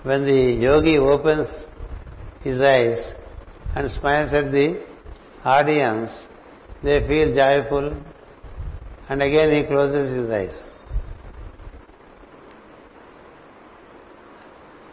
[0.03, 1.47] When the yogi opens
[2.43, 2.97] his eyes
[3.75, 4.83] and smiles at the
[5.45, 6.11] audience,
[6.83, 7.95] they feel joyful
[9.07, 10.71] and again he closes his eyes.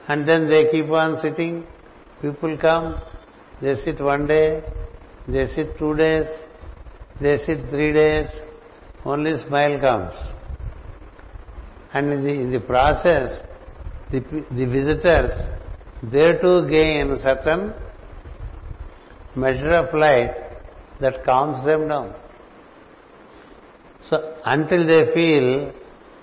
[0.09, 1.67] And then they keep on sitting.
[2.21, 3.01] People come,
[3.63, 4.63] they sit one day,
[5.27, 6.27] they sit two days,
[7.21, 8.27] they sit three days,
[9.05, 10.15] only smile comes.
[11.95, 13.41] And in the, process,
[14.11, 15.33] the, the visitors,
[16.03, 17.73] they too gain certain
[19.35, 20.35] measure of light
[21.01, 22.15] that calms them down.
[24.09, 25.73] So until they feel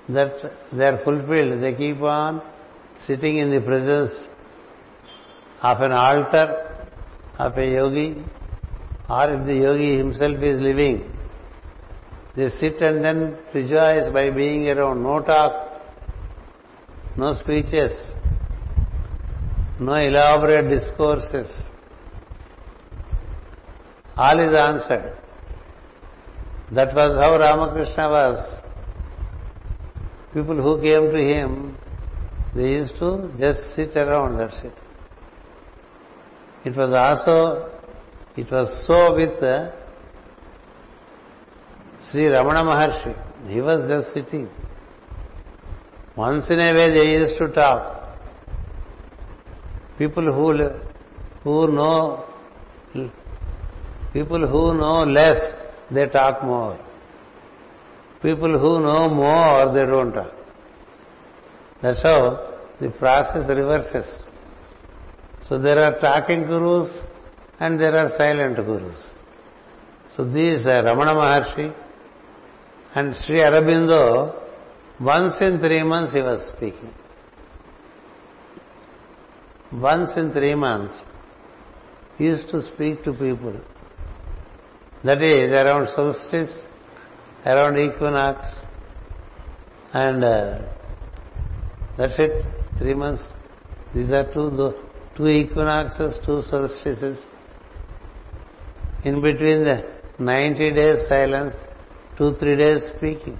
[0.09, 2.41] that they are fulfilled, they keep on
[3.05, 4.11] sitting in the presence
[5.61, 6.65] of an altar
[7.37, 8.23] of a yogi,
[9.09, 11.11] or if the yogi himself is living,
[12.35, 15.01] they sit and then rejoice by being around.
[15.01, 15.81] No talk,
[17.17, 17.91] no speeches,
[19.79, 21.49] no elaborate discourses
[24.25, 25.13] all is answered.
[26.77, 28.39] That was how Ramakrishna was.
[30.33, 31.77] People who came to him,
[32.53, 34.73] they used to just sit around, that's it.
[36.65, 37.71] It was also,
[38.35, 39.71] it was so with uh,
[42.11, 43.13] Sri Ramana Maharshi.
[43.47, 44.49] He was just sitting.
[46.17, 48.17] Once in a way they used to talk.
[49.97, 50.47] People who,
[51.43, 52.25] who know,
[54.13, 55.39] people who know less,
[55.91, 56.79] they talk more.
[58.21, 60.33] People who know more, they don't talk.
[61.81, 64.07] That's how the process reverses.
[65.47, 66.91] So there are talking gurus
[67.59, 68.97] and there are silent gurus.
[70.15, 71.73] So these are Ramana Maharshi
[72.95, 74.43] and Sri Aurobindo,
[74.99, 76.93] once in three months he was speaking.
[79.71, 80.93] Once in three months,
[82.17, 83.61] he used to speak to people.
[85.03, 86.51] That is around solstice,
[87.45, 88.45] around equinox,
[89.93, 90.59] and uh,
[91.97, 92.45] that's it.
[92.77, 93.23] Three months.
[93.93, 94.73] These are two
[95.15, 97.19] two equinoxes, two solstices.
[99.03, 99.85] In between the
[100.19, 101.53] 90 days silence,
[102.17, 103.39] two, three days speaking.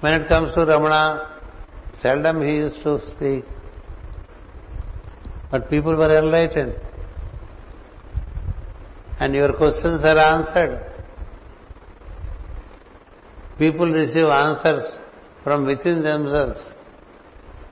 [0.00, 1.40] When it comes to Ramana,
[2.00, 3.44] seldom he used to speak.
[5.50, 6.74] But people were enlightened.
[9.20, 10.90] And your questions are answered.
[13.58, 14.96] People receive answers
[15.44, 16.60] from within themselves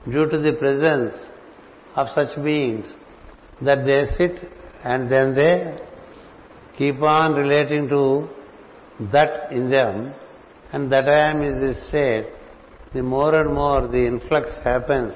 [0.05, 1.13] due to the presence
[1.95, 2.93] of such beings
[3.61, 4.47] that they sit
[4.83, 5.77] and then they
[6.77, 8.29] keep on relating to
[9.11, 10.13] that in them
[10.71, 12.27] and that I am is the state,
[12.93, 15.13] the more and more the influx happens,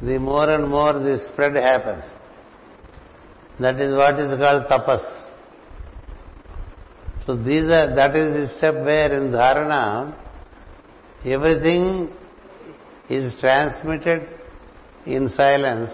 [0.00, 2.04] the more and more the spread happens.
[3.58, 5.27] That is what is called tapas.
[7.28, 10.16] So these are, that is the step where in dharana,
[11.26, 12.08] everything
[13.10, 14.26] is transmitted
[15.04, 15.90] in silence.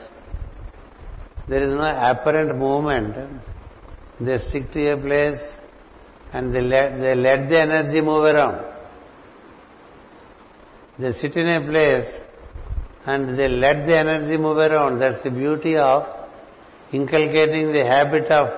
[1.49, 3.41] There is no apparent movement.
[4.21, 5.41] They stick to a place
[6.33, 8.73] and they let, they let the energy move around.
[11.01, 12.13] They sit in a place
[13.07, 15.01] and they let the energy move around.
[15.01, 16.05] That's the beauty of
[16.93, 18.51] inculcating the habit of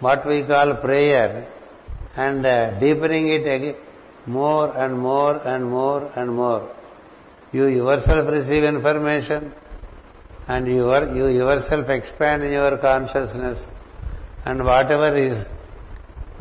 [0.00, 1.52] what we call prayer
[2.16, 3.76] and uh, deepening it
[4.26, 6.74] more and more and more and more.
[7.52, 9.52] You yourself receive information
[10.48, 13.62] and you, you yourself expand in your consciousness
[14.44, 15.44] and whatever is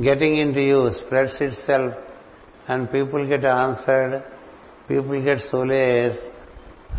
[0.01, 1.93] getting into you spreads itself
[2.67, 4.23] and people get answered
[4.87, 6.17] people get solace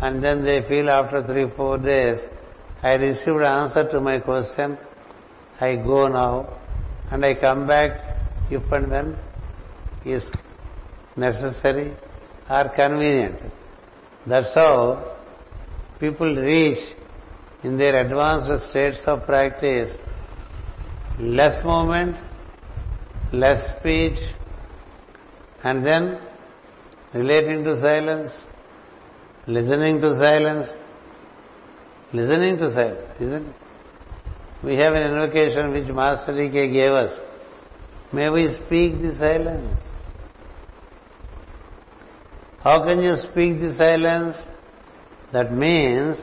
[0.01, 2.19] and then they feel after three, four days,
[2.83, 4.77] I received answer to my question,
[5.59, 6.59] I go now
[7.11, 8.16] and I come back
[8.49, 9.17] if and when
[10.05, 10.29] is
[11.15, 11.93] necessary
[12.49, 13.39] or convenient.
[14.25, 15.17] That's how
[15.99, 16.79] people reach
[17.63, 19.95] in their advanced states of practice
[21.19, 22.15] less movement,
[23.33, 24.19] less speech,
[25.63, 26.19] and then
[27.13, 28.31] relating to silence,
[29.47, 30.67] listening to silence,
[32.13, 33.55] listening to silence, isn't it?
[34.63, 36.71] We have an invocation which Master D.K.
[36.71, 37.19] gave us.
[38.13, 39.79] May we speak the silence.
[42.61, 44.37] How can you speak the silence?
[45.33, 46.21] That means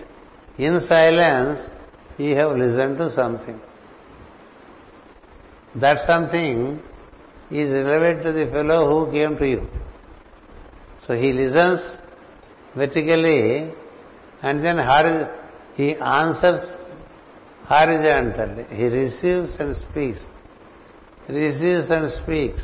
[0.56, 1.68] in silence
[2.16, 3.60] you have listened to something.
[5.76, 6.80] That something
[7.50, 9.68] is relevant to the fellow who came to you.
[11.06, 11.80] So he listens
[12.74, 13.74] vertically
[14.42, 14.78] and then
[15.76, 16.60] he answers
[17.64, 18.64] horizontally.
[18.70, 20.20] He receives and speaks.
[21.28, 22.60] Receives and speaks.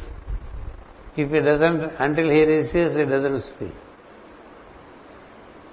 [1.16, 3.72] If he doesn't, until he receives, he doesn't speak.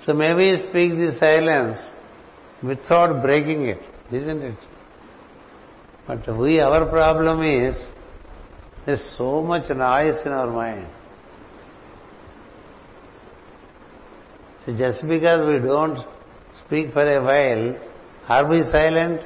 [0.05, 1.79] So may we speak the silence
[2.63, 3.81] without breaking it,
[4.11, 4.57] isn't it?
[6.07, 7.75] But we, our problem is,
[8.85, 10.87] there's so much noise in our mind.
[14.65, 15.99] So just because we don't
[16.65, 17.81] speak for a while,
[18.29, 19.21] are we silent?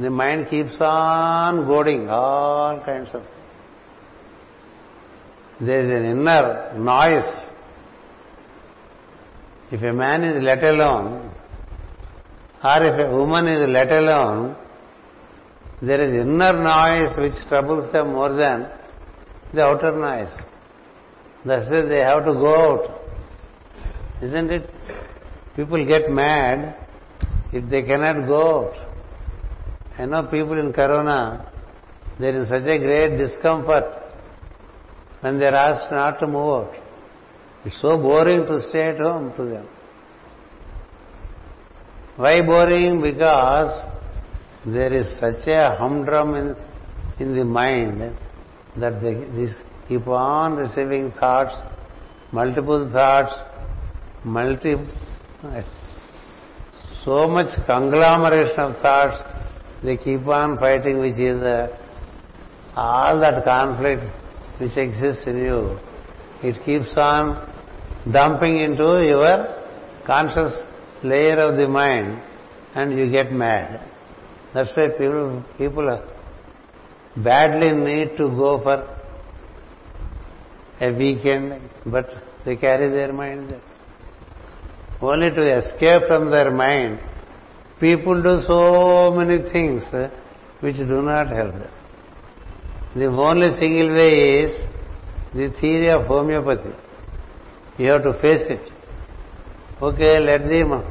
[0.00, 3.22] The mind keeps on goading all kinds of.
[5.60, 7.30] There is an inner noise.
[9.70, 11.30] If a man is let alone,
[12.64, 14.56] or if a woman is let alone,
[15.82, 18.70] there is inner noise which troubles them more than
[19.52, 20.34] the outer noise.
[21.44, 23.02] That's why they have to go out.
[24.22, 24.70] Isn't it?
[25.56, 26.86] People get mad
[27.52, 28.89] if they cannot go out.
[30.00, 31.52] I know people in Corona,
[32.18, 33.84] There is such a great discomfort
[35.20, 36.74] when they are asked not to move out.
[37.66, 39.66] It's so boring to stay at home to them.
[42.16, 43.02] Why boring?
[43.02, 43.72] Because
[44.64, 46.56] there is such a humdrum in,
[47.18, 48.16] in the mind
[48.78, 49.48] that they, they
[49.86, 51.56] keep on receiving thoughts,
[52.32, 53.34] multiple thoughts,
[54.24, 54.76] multi,
[57.04, 59.29] so much conglomeration of thoughts,
[59.82, 61.76] they keep on fighting with each other.
[62.76, 64.04] All that conflict
[64.58, 65.78] which exists in you,
[66.42, 67.48] it keeps on
[68.10, 69.56] dumping into your
[70.06, 70.54] conscious
[71.02, 72.22] layer of the mind
[72.74, 73.80] and you get mad.
[74.54, 76.08] That's why people, people are
[77.16, 78.96] badly need to go for
[80.80, 82.08] a weekend, but
[82.44, 83.54] they carry their mind.
[85.00, 87.00] Only to escape from their mind,
[87.80, 90.08] people do so many things eh,
[90.60, 91.72] which do not help them.
[92.94, 94.60] The only single way is
[95.32, 96.74] the theory of homeopathy.
[97.78, 98.70] You have to face it.
[99.80, 100.84] Okay, let the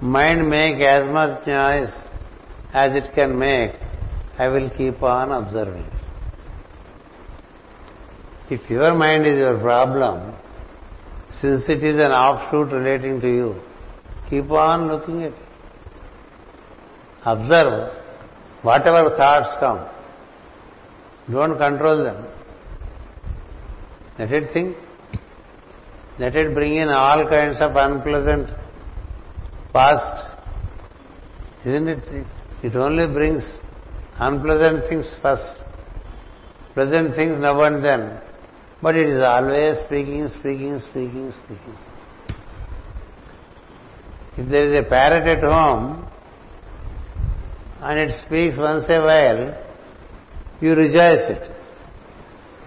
[0.00, 1.92] mind make as much noise
[2.72, 3.72] as it can make.
[4.36, 5.86] I will keep on observing.
[8.50, 10.34] If your mind is your problem,
[11.30, 13.62] since it is an offshoot relating to you,
[14.28, 15.53] keep on looking at it.
[17.24, 17.92] Observe
[18.62, 19.88] whatever thoughts come.
[21.30, 22.26] Don't control them.
[24.18, 24.76] Let it think.
[26.18, 28.48] Let it bring in all kinds of unpleasant
[29.72, 30.26] past.
[31.64, 32.26] Isn't it?
[32.62, 33.58] It only brings
[34.18, 35.54] unpleasant things first.
[36.74, 38.20] Pleasant things now and then.
[38.82, 41.76] But it is always speaking, speaking, speaking, speaking.
[44.36, 46.10] If there is a parrot at home
[47.84, 49.40] and it speaks once a while,
[50.62, 51.50] you rejoice it.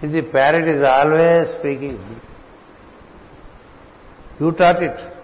[0.00, 1.98] If the parrot is always speaking,
[4.38, 5.14] you taught it.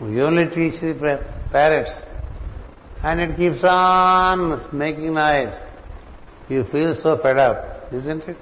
[0.00, 1.92] You only teach the parrots.
[3.04, 5.54] And it keeps on making noise.
[6.48, 8.36] You feel so fed up, isn't it?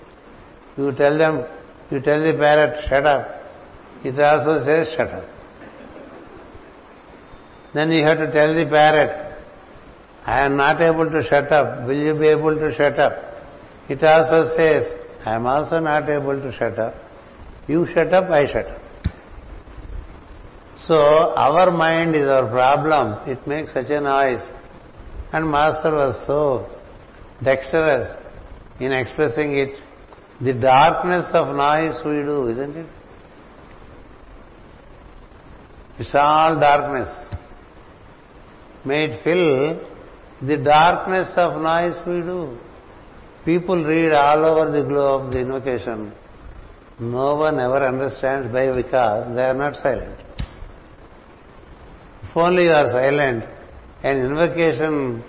[0.78, 1.44] You tell them,
[1.90, 3.28] you tell the parrot, shut up.
[4.02, 5.28] It also says, shut up.
[7.74, 9.25] Then you have to tell the parrot,
[10.26, 11.86] I am not able to shut up.
[11.86, 13.12] Will you be able to shut up?
[13.88, 14.92] It also says,
[15.24, 16.94] I am also not able to shut up.
[17.68, 18.82] You shut up, I shut up.
[20.86, 23.28] So our mind is our problem.
[23.28, 24.42] It makes such a noise.
[25.32, 26.76] And Master was so
[27.42, 28.08] dexterous
[28.80, 29.78] in expressing it.
[30.40, 32.86] The darkness of noise we do, isn't it?
[35.98, 37.08] It's all darkness.
[38.84, 39.95] May it fill
[40.42, 42.58] the darkness of noise we do.
[43.44, 46.12] People read all over the globe the invocation.
[46.98, 50.18] No one ever understands why because they are not silent.
[52.24, 53.44] If only you are silent,
[54.02, 55.22] an invocation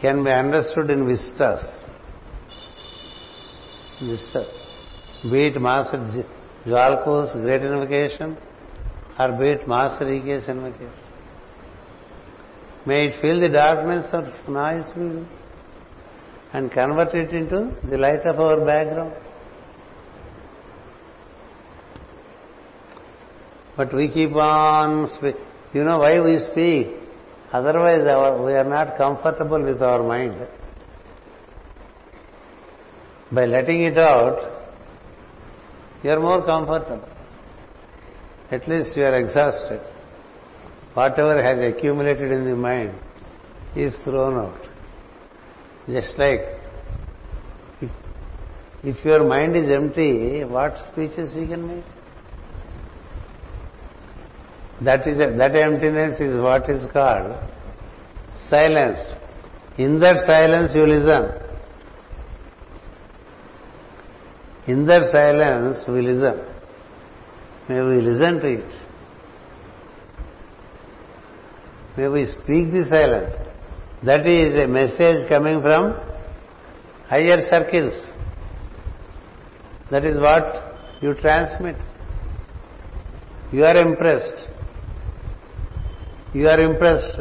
[0.00, 1.62] can be understood in vistas.
[4.00, 4.52] Vistas.
[5.30, 5.98] Be it Master
[6.66, 8.36] Djwhal Khul's great invocation
[9.18, 11.01] or be it Master E.K.'s invocation.
[12.84, 14.90] May it fill the darkness of noise
[16.52, 19.14] and convert it into the light of our background.
[23.76, 25.36] But we keep on speak.
[25.72, 26.88] You know why we speak?
[27.52, 28.04] Otherwise,
[28.44, 30.48] we are not comfortable with our mind.
[33.30, 34.38] By letting it out,
[36.02, 37.08] you are more comfortable.
[38.50, 39.80] At least you are exhausted
[40.94, 42.94] whatever has accumulated in the mind
[43.74, 44.60] is thrown out.
[45.88, 46.40] Just like
[47.80, 47.90] if,
[48.84, 51.84] if your mind is empty, what speeches you can make?
[54.82, 57.36] That is a, that emptiness is what is called
[58.48, 58.98] silence.
[59.78, 61.40] In that silence you listen.
[64.66, 66.44] In that silence we listen.
[67.68, 68.48] May we listen to
[71.96, 73.34] May we speak the silence.
[74.02, 75.94] That is a message coming from
[77.08, 77.94] higher circles.
[79.90, 81.76] That is what you transmit.
[83.52, 84.48] You are impressed.
[86.32, 87.18] You are impressed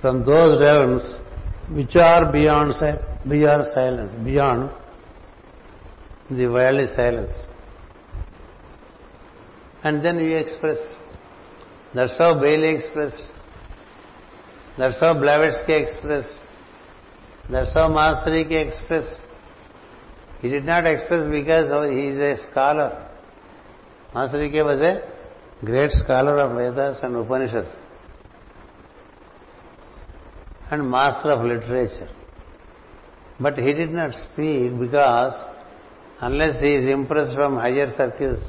[0.00, 1.18] from those realms
[1.70, 2.72] which are beyond,
[3.28, 4.70] beyond silence, beyond
[6.30, 7.32] the worldly silence.
[9.84, 10.78] And then you express.
[11.94, 13.22] That's how Bailey expressed.
[14.76, 16.36] Blavatsky expressed.
[17.50, 18.68] That's how Master E.K.
[18.68, 19.16] expressed.
[20.40, 23.08] He did not express because he is a scholar.
[24.14, 24.62] Master E.K.
[24.62, 25.02] was a
[25.64, 27.68] great scholar of Vedas and Upanishads
[30.70, 32.08] and master of literature.
[33.38, 35.34] But he did not speak because
[36.20, 38.42] unless he is impressed from higher circles,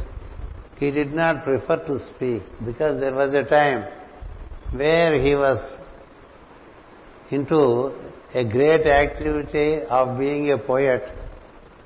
[0.78, 3.86] he did not prefer to speak because there was a time
[4.72, 5.60] where he was
[7.32, 7.94] into
[8.34, 11.04] a great activity of being a poet,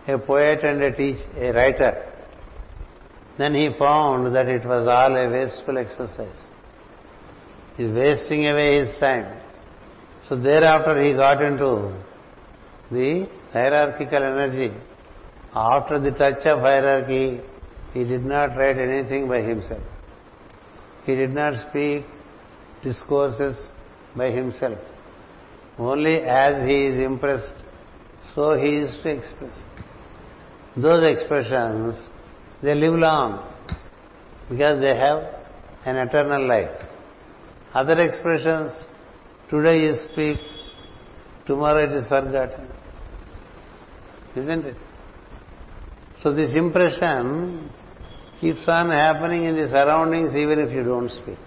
[0.08, 2.12] a poet and a teach, a writer.
[3.38, 6.48] Then he found that it was all a wasteful exercise.
[7.78, 9.42] He's wasting away his time.
[10.30, 12.02] So thereafter he got into
[12.90, 14.74] the hierarchical energy.
[15.54, 17.42] After the touch of hierarchy,
[17.94, 19.84] he did not write anything by himself.
[21.06, 22.06] He did not speak
[22.84, 23.58] discourses
[24.16, 24.80] by himself.
[25.78, 27.54] Only as he is impressed,
[28.34, 29.58] so he is to express.
[30.78, 31.96] Those expressions,
[32.62, 33.52] they live long
[34.50, 35.24] because they have
[35.86, 36.82] an eternal life.
[37.74, 38.72] Other expressions,
[39.50, 40.40] Today you speak,
[41.46, 42.68] tomorrow it is forgotten.
[44.36, 44.76] Isn't it?
[46.24, 47.70] So this impression
[48.42, 51.38] keeps on happening in the surroundings even if you don't speak.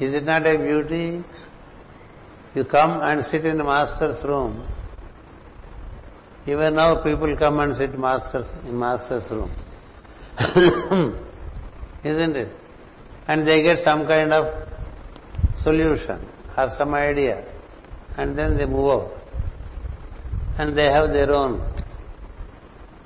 [0.00, 1.24] Is it not a beauty?
[2.54, 4.66] You come and sit in the master's room.
[6.46, 9.50] Even now people come and sit masters in master's room.
[12.04, 12.48] Isn't it?
[13.26, 14.68] and they get some kind of
[15.62, 16.20] solution
[16.56, 17.44] or some idea
[18.16, 19.12] and then they move out
[20.58, 21.58] and they have their own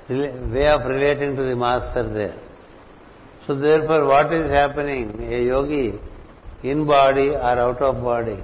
[0.09, 2.37] way of relating to the master there.
[3.45, 5.21] So therefore what is happening?
[5.21, 5.99] A yogi
[6.63, 8.43] in body or out of body,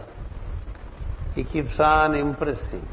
[1.35, 2.87] he keeps on impressing.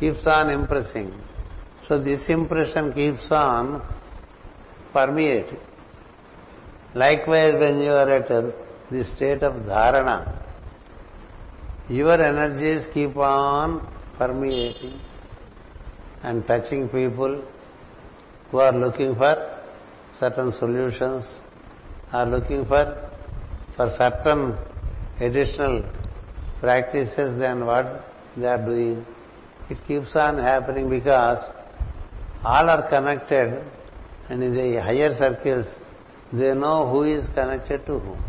[0.00, 1.12] Keeps on impressing.
[1.86, 3.82] So this impression keeps on
[4.92, 5.58] permeating.
[6.94, 10.42] Likewise, when you are at the state of dharana,
[11.88, 13.86] your energies keep on
[14.18, 14.98] permeating
[16.22, 17.44] and touching people
[18.50, 19.62] who are looking for
[20.18, 21.24] certain solutions,
[22.16, 22.84] are looking for
[23.76, 24.42] for certain
[25.20, 25.76] additional
[26.60, 27.86] practices than what
[28.36, 29.04] they are doing.
[29.68, 31.40] It keeps on happening because
[32.44, 33.62] all are connected
[34.28, 35.66] and in the higher circles
[36.32, 38.22] they know who is connected to whom.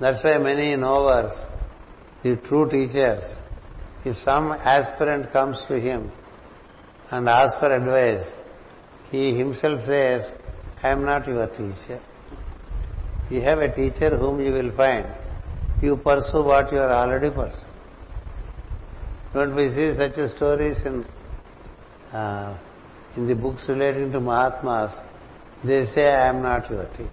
[0.00, 1.32] That's why many knowers,
[2.22, 3.24] the true teachers,
[4.04, 6.10] if some aspirant comes to him
[7.10, 8.26] and asks for advice,
[9.10, 10.30] he himself says,
[10.82, 12.00] I am not your teacher.
[13.30, 15.06] You have a teacher whom you will find.
[15.82, 17.64] You pursue what you are already pursuing.
[19.34, 21.04] Don't we see such stories in
[22.12, 22.58] uh,
[23.16, 24.92] in the books relating to Mahatmas?
[25.64, 27.10] They say, I am not your teacher.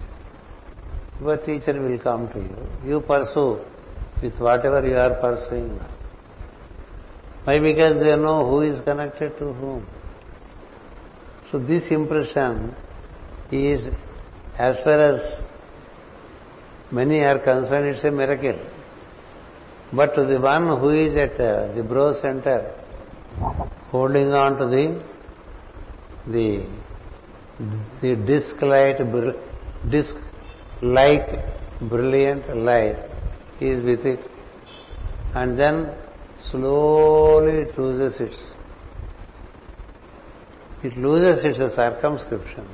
[1.20, 2.90] Your teacher will come to you.
[2.90, 3.60] You pursue
[4.22, 5.80] with whatever you are pursuing.
[7.44, 7.60] Why?
[7.60, 9.86] Because they know who is connected to whom.
[11.52, 12.74] So this impression
[13.52, 13.88] is,
[14.58, 15.42] as far as
[17.00, 18.60] many are concerned, it's a miracle.
[19.92, 22.60] But to the one who is at uh, the brow center,
[23.92, 24.86] holding on to the
[26.36, 26.48] the
[28.02, 28.98] the disc light,
[29.90, 30.16] disc
[30.82, 31.28] like
[31.82, 32.98] brilliant light
[33.60, 34.20] is with it.
[35.34, 35.78] And then
[36.50, 38.52] slowly it loses its
[40.84, 42.68] it loses its circumscription.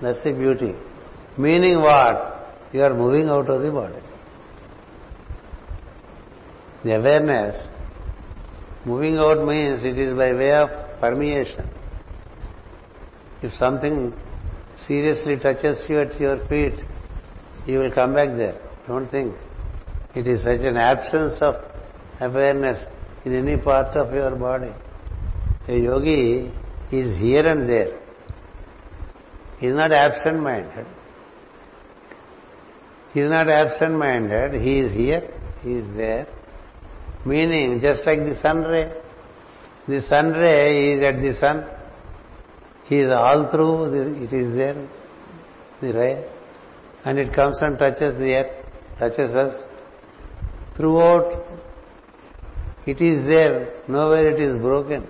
[0.00, 0.74] That's the beauty
[1.38, 4.02] meaning what you are moving out of the body
[6.84, 7.66] the awareness
[8.84, 10.70] moving out means it is by way of
[11.00, 11.68] permeation
[13.42, 14.12] if something
[14.86, 16.74] seriously touches you at your feet,
[17.66, 18.60] you will come back there.
[18.86, 19.34] Don't think.
[20.14, 21.56] It is such an absence of
[22.20, 22.84] awareness
[23.24, 24.72] in any part of your body.
[25.68, 26.52] A yogi
[26.90, 27.98] is here and there.
[29.58, 30.86] He is not absent-minded.
[33.12, 34.60] He is not absent-minded.
[34.60, 35.28] He is here.
[35.62, 36.26] He is there.
[37.24, 38.92] Meaning, just like the sun ray.
[39.88, 41.64] The sun ray is at the sun
[42.90, 43.84] he is all through,
[44.24, 44.88] it is there,
[45.80, 46.24] the ray,
[47.04, 48.66] and it comes and touches the earth,
[48.98, 49.62] touches us.
[50.76, 51.46] Throughout,
[52.86, 55.06] it is there, nowhere it is broken.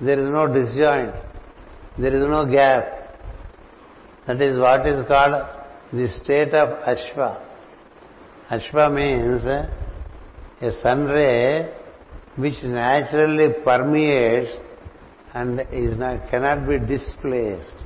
[0.00, 1.14] There is no disjoint,
[1.98, 2.84] there is no gap.
[4.26, 5.34] That is what is called
[5.92, 7.40] the state of Ashva.
[8.50, 11.70] Ashva means a sun ray
[12.36, 14.56] which naturally permeates
[15.34, 17.76] and is not, cannot be displaced.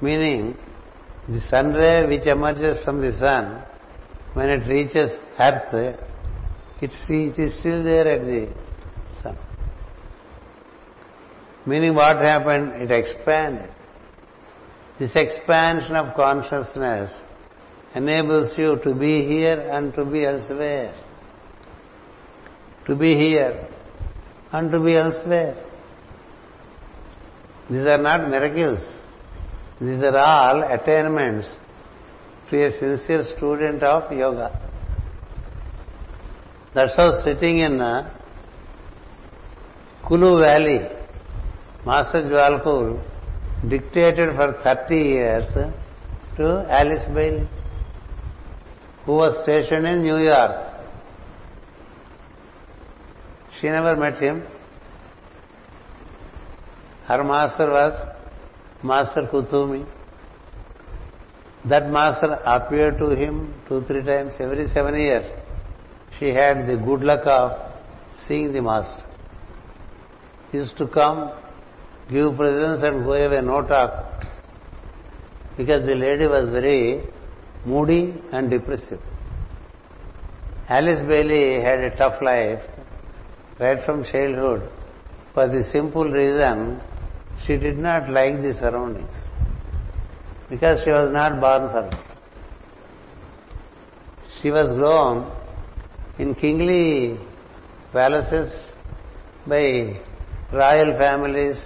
[0.00, 0.56] Meaning,
[1.28, 3.62] the sun ray which emerges from the sun,
[4.34, 5.74] when it reaches earth,
[6.80, 8.48] it, it is still there at the
[9.22, 9.36] sun.
[11.66, 12.82] Meaning what happened?
[12.82, 13.70] It expanded.
[14.98, 17.10] This expansion of consciousness
[17.94, 20.94] enables you to be here and to be elsewhere.
[22.86, 23.68] To be here
[24.52, 25.62] and to be elsewhere.
[27.68, 28.80] These are not miracles.
[29.80, 31.54] These are all attainments
[32.48, 34.62] to a sincere student of yoga.
[36.74, 38.18] That's how sitting in uh,
[40.06, 40.88] Kulu Valley,
[41.84, 43.15] Master Djwhal Khul
[43.68, 45.46] dictated for 30 years
[46.36, 47.48] to Alice Bailey,
[49.04, 50.74] who was stationed in New York.
[53.58, 54.44] She never met him.
[57.06, 57.94] Her master was
[58.82, 59.86] Master Kuthumi.
[61.64, 65.26] That master appeared to him two, three times every seven years.
[66.18, 67.72] She had the good luck of
[68.26, 69.02] seeing the master.
[70.52, 71.32] He used to come,
[72.10, 74.22] give presents and go away, no talk.
[75.56, 77.02] Because the lady was very
[77.64, 79.00] moody and depressive.
[80.68, 82.60] Alice Bailey had a tough life
[83.58, 84.70] right from childhood
[85.32, 86.80] for the simple reason
[87.46, 89.14] she did not like the surroundings
[90.50, 91.94] because she was not born for it.
[94.40, 95.30] She was grown
[96.18, 97.18] in kingly
[97.92, 98.52] palaces
[99.46, 100.00] by
[100.52, 101.56] royal families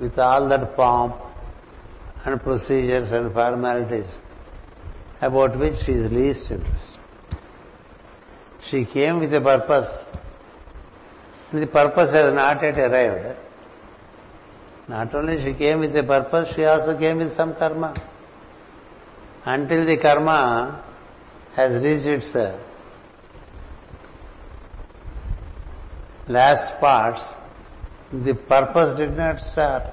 [0.00, 1.16] with all that pomp
[2.24, 4.18] and procedures and formalities
[5.20, 7.00] about which she is least interested.
[8.70, 10.04] She came with a purpose.
[11.52, 13.38] The purpose has not yet arrived.
[14.88, 17.94] Not only she came with a purpose, she also came with some karma.
[19.44, 20.84] Until the karma
[21.54, 22.58] has reached its uh,
[26.28, 27.22] last parts,
[28.12, 29.84] the purpose did not start.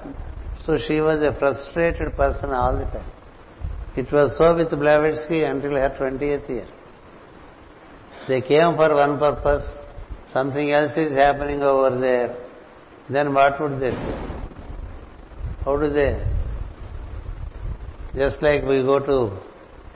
[0.64, 3.10] So she was a frustrated person all the time.
[3.96, 6.66] It was so with Blavatsky until her 20th year.
[8.26, 9.64] They came for one purpose,
[10.28, 12.36] something else is happening over there.
[13.10, 14.14] Then what would they do?
[15.64, 16.24] How do they?
[18.16, 19.38] Just like we go to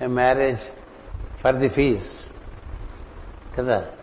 [0.04, 0.60] a marriage
[1.40, 2.16] for the feast.
[3.54, 3.96] Kada?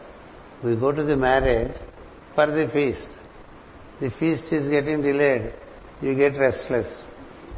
[0.64, 1.76] We go to the marriage
[2.34, 3.08] for the feast.
[4.02, 5.54] The feast is getting delayed.
[6.02, 6.88] You get restless.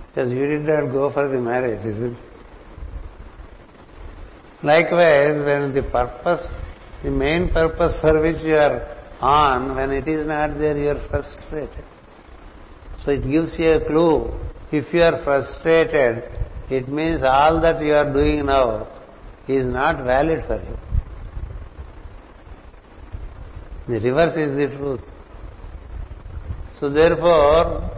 [0.09, 2.17] Because you did not go for the marriage, is it?
[4.63, 6.47] Likewise, when the purpose,
[7.03, 8.81] the main purpose for which you are
[9.21, 11.85] on, when it is not there, you are frustrated.
[13.03, 14.31] So it gives you a clue.
[14.71, 16.23] If you are frustrated,
[16.69, 18.87] it means all that you are doing now
[19.47, 20.77] is not valid for you.
[23.87, 25.01] The reverse is the truth.
[26.79, 27.91] So therefore,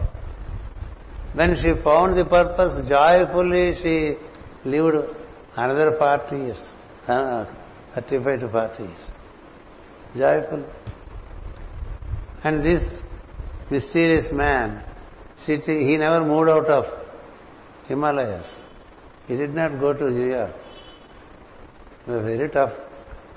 [1.34, 4.16] when she found the purpose, joyfully she
[4.68, 5.14] lived
[5.56, 6.70] another 40 years,
[7.06, 7.44] uh,
[7.94, 9.10] 35 to 40 years.
[10.16, 10.64] Joyfully.
[12.42, 12.84] And this
[13.70, 14.84] mysterious man
[15.46, 16.84] he never moved out of
[17.88, 18.48] Himalayas.
[19.26, 20.54] He did not go to New York.
[22.06, 22.72] Very tough.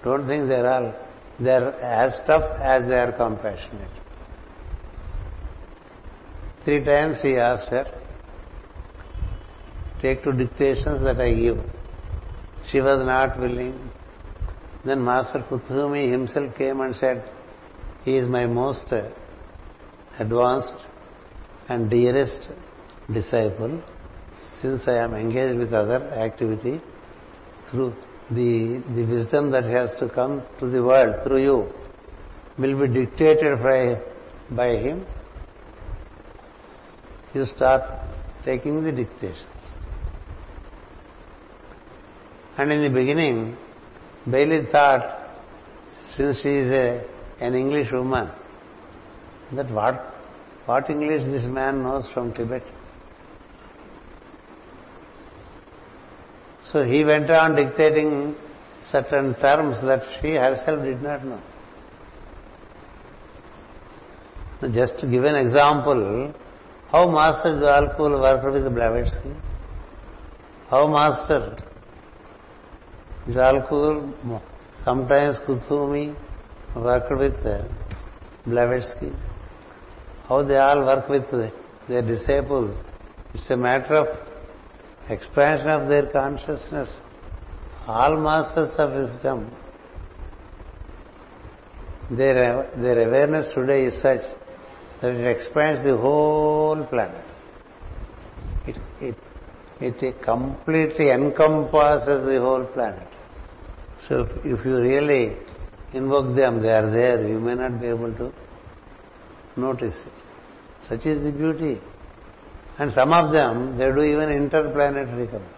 [0.03, 0.93] Don't think they're all,
[1.39, 4.02] they're as tough as they are compassionate.
[6.66, 7.86] Three times he asked her,
[10.01, 11.59] take two dictations that I give.
[12.70, 13.91] She was not willing.
[14.86, 17.30] Then Master Kuthumi himself came and said,
[18.05, 18.93] he is my most
[20.20, 20.76] advanced
[21.68, 22.39] and dearest
[23.11, 23.82] disciple,
[24.61, 26.82] since I am engaged with other activity,
[27.70, 27.93] through
[28.30, 31.74] the, the wisdom that has to come to the world through you
[32.57, 34.01] will be dictated by,
[34.49, 35.05] by him.
[37.34, 37.84] You start
[38.45, 39.39] taking the dictations.
[42.57, 43.57] And in the beginning,
[44.29, 45.29] Bailey thought,
[46.15, 47.03] since she is
[47.39, 48.29] an English woman,
[49.53, 50.13] that what
[50.65, 52.63] what English this man knows from Tibet.
[56.71, 58.36] So he went on dictating
[58.89, 61.41] certain terms that she herself did not know.
[64.73, 66.34] Just to give an example,
[66.93, 69.33] how Master Djwhal Khul worked with Blavatsky.
[70.69, 71.57] How master?
[73.27, 74.13] It's all cool.
[74.85, 76.15] Sometimes Kuthumi
[76.75, 77.63] worked with uh,
[78.45, 79.11] Blavatsky.
[80.29, 81.49] How they all work with uh,
[81.89, 82.77] their disciples.
[83.33, 84.07] It's a matter of
[85.09, 86.89] expansion of their consciousness.
[87.87, 89.51] All masters of wisdom,
[92.11, 94.21] their, their awareness today is such
[95.03, 97.25] that it expands the whole planet.
[98.65, 98.77] It,
[99.81, 103.05] it, it completely encompasses the whole planet.
[104.07, 105.35] So if, if you really
[105.91, 107.27] invoke them, they are there.
[107.27, 108.33] You may not be able to
[109.57, 110.87] notice it.
[110.87, 111.81] Such is the beauty.
[112.79, 115.53] And some of them, they do even interplanetary communication.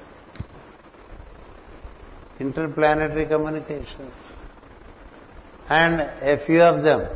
[2.39, 4.15] Interplanetary communications.
[5.69, 7.07] And a few of them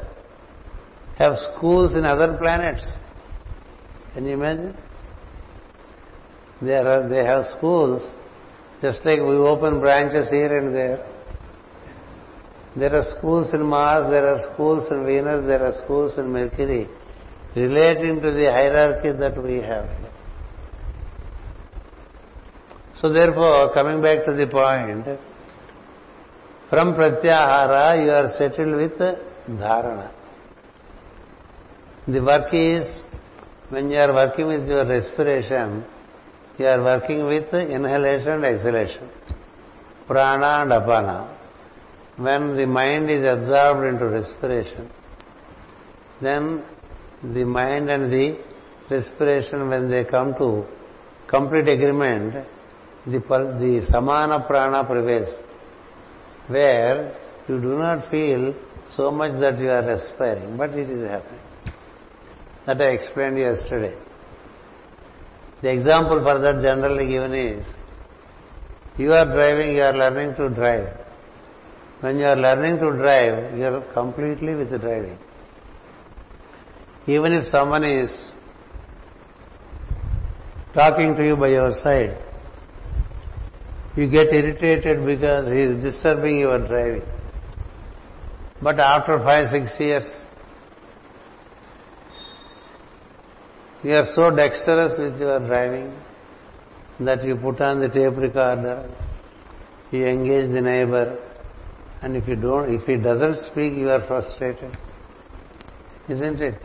[1.20, 2.86] have schools in other planets.
[4.14, 4.76] Can you imagine?
[6.62, 8.02] They, are, they have schools,
[8.82, 11.06] just like we open branches here and there.
[12.76, 16.88] There are schools in Mars, there are schools in Venus, there are schools in Mercury,
[17.56, 19.90] relating to the hierarchy that we have.
[23.02, 25.20] So therefore, coming back to the point,
[26.70, 29.00] from pratyahara you are settled with
[29.60, 30.19] dharana.
[32.12, 32.88] The work is,
[33.70, 35.86] when you are working with your respiration,
[36.58, 39.08] you are working with inhalation and exhalation,
[40.08, 41.38] prana and apana.
[42.18, 44.90] When the mind is absorbed into respiration,
[46.20, 46.64] then
[47.22, 48.40] the mind and the
[48.90, 50.66] respiration, when they come to
[51.28, 52.34] complete agreement,
[53.06, 55.38] the, the samana prana prevails,
[56.48, 57.16] where
[57.48, 58.56] you do not feel
[58.96, 61.42] so much that you are respiring, but it is happening.
[62.70, 63.98] That I explained yesterday.
[65.64, 67.66] The example for that generally given is,
[68.96, 70.96] you are driving, you are learning to drive.
[72.02, 75.18] When you are learning to drive, you are completely with driving.
[77.08, 78.12] Even if someone is
[80.76, 82.24] talking to you by your side,
[83.96, 87.02] you get irritated because he is disturbing your driving.
[88.62, 90.08] But after five, six years,
[93.84, 95.94] you are so dexterous with your driving
[97.00, 98.90] that you put on the tape recorder,
[99.92, 101.18] you engage the neighbor,
[102.02, 104.76] and if you don't, if he doesn't speak, you are frustrated.
[106.10, 106.56] Isn't it?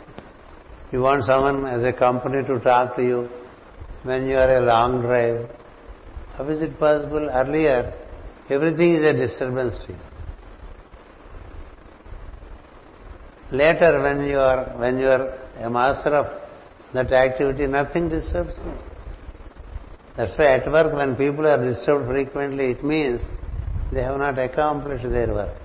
[0.91, 3.29] You want someone as a company to talk to you
[4.03, 5.49] when you are a long drive.
[6.37, 7.29] How is it possible?
[7.31, 7.93] Earlier,
[8.51, 9.99] everything is a disturbance to you.
[13.53, 16.44] Later, when you are when you are a master of
[16.95, 18.75] that activity, nothing disturbs you.
[20.17, 23.21] That's why at work, when people are disturbed frequently, it means
[23.93, 25.57] they have not accomplished their work.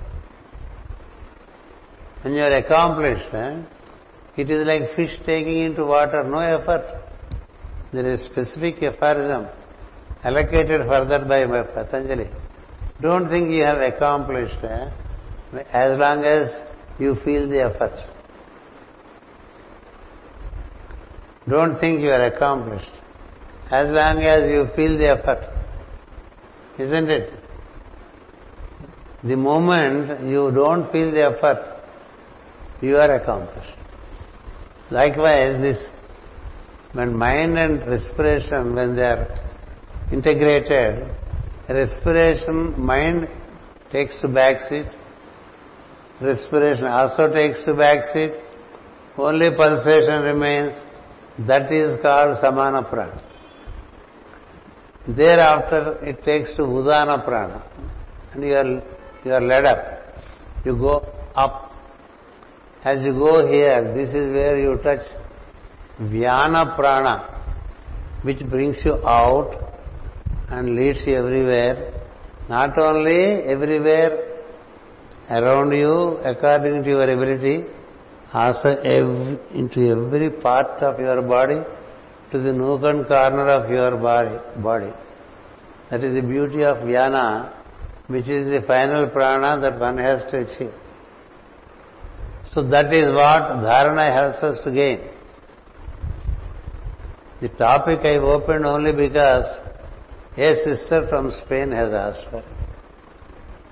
[2.22, 3.62] When you are accomplished, eh,
[4.38, 6.86] it is like fish taking into water, no effort.
[7.94, 9.48] There is specific aphorism
[10.24, 12.30] allocated further by Patanjali.
[13.02, 14.90] Don't think you have accomplished eh?
[15.72, 16.62] as long as
[17.00, 18.19] you feel the effort.
[21.50, 22.92] Don't think you are accomplished
[23.72, 25.48] as long as you feel the effort.
[26.78, 27.34] Isn't it?
[29.24, 31.82] The moment you don't feel the effort,
[32.82, 33.76] you are accomplished.
[34.92, 35.86] Likewise, this
[36.94, 39.28] when mind and respiration, when they are
[40.12, 41.08] integrated,
[41.68, 43.28] respiration, mind
[43.92, 44.88] takes to back seat,
[46.20, 48.32] respiration also takes to back seat,
[49.18, 50.74] only pulsation remains,
[51.48, 53.24] that is called samana prana.
[55.08, 57.64] Thereafter it takes to udana prana
[58.34, 58.84] and you are,
[59.26, 59.78] you are led up.
[60.66, 61.70] You go up
[62.84, 65.06] as you go here, this is where you touch
[66.00, 67.38] Vyana Prana,
[68.22, 69.74] which brings you out
[70.50, 71.94] and leads you everywhere.
[72.48, 74.40] Not only everywhere
[75.30, 76.90] around you, according to
[78.34, 81.62] ev- into every part of your body,
[82.32, 84.94] to the nook and corner of your body.
[85.90, 87.52] That is the beauty of Vyana,
[88.08, 90.74] which is the final prana that one has to achieve.
[92.54, 95.02] So that is what dharana helps us to gain.
[97.42, 99.46] The topic I have opened only because
[100.38, 102.46] a sister from Spain has asked for it.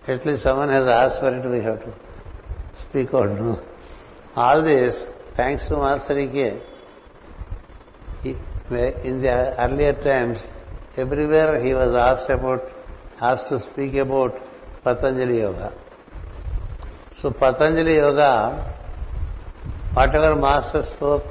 [0.08, 1.93] At least someone has asked for it, we have to
[2.89, 3.30] speak out.
[3.32, 3.60] No.
[4.38, 4.96] All this,
[5.36, 6.62] thanks to Master E.K.,
[8.24, 10.38] in the earlier times,
[10.96, 12.62] everywhere he was asked about,
[13.20, 14.40] asked to speak about
[14.84, 15.74] Patanjali Yoga.
[17.20, 18.76] So Patanjali Yoga,
[19.94, 21.24] whatever master spoke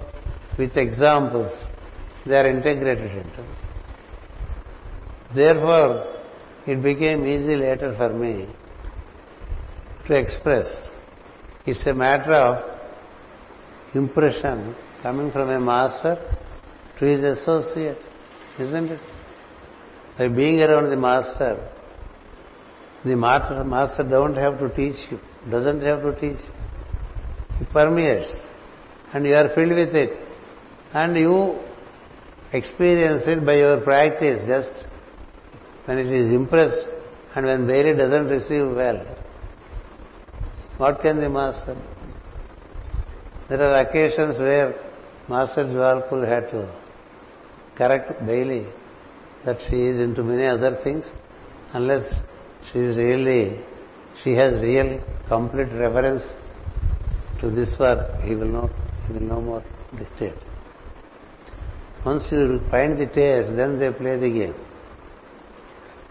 [0.58, 1.52] with examples,
[2.26, 3.46] they are integrated into.
[5.32, 6.12] Therefore,
[6.66, 8.48] it became easy later for me
[10.08, 10.66] to express.
[11.66, 12.75] It's a matter of
[13.96, 16.16] impression coming from a master
[16.98, 17.98] to his associate,
[18.58, 19.00] isn't it?
[20.18, 21.70] By being around the master,
[23.04, 25.18] the master, don't have to teach you,
[25.50, 26.52] doesn't have to teach you.
[27.58, 28.32] He permeates
[29.12, 30.10] and you are filled with it
[30.92, 31.58] and you
[32.52, 34.84] experience it by your practice just
[35.84, 36.86] when it is impressed
[37.34, 39.04] and when Bailey doesn't receive well.
[40.78, 41.76] What can the master?
[43.48, 44.74] There are occasions where
[45.28, 46.68] Master Djwhal Khul had to
[47.76, 48.66] correct Bailey
[49.44, 51.04] that she is into many other things
[51.72, 52.04] unless
[52.68, 53.60] she is really,
[54.22, 56.22] she has real complete reverence
[57.40, 58.70] to this work, he will not,
[59.06, 59.62] he will no more
[59.96, 60.34] dictate.
[62.04, 64.54] Once you find the taste, then they play the game.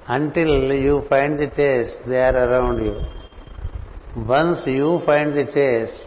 [0.07, 2.95] Until you find the taste, they are around you.
[4.25, 6.01] Once you find the taste,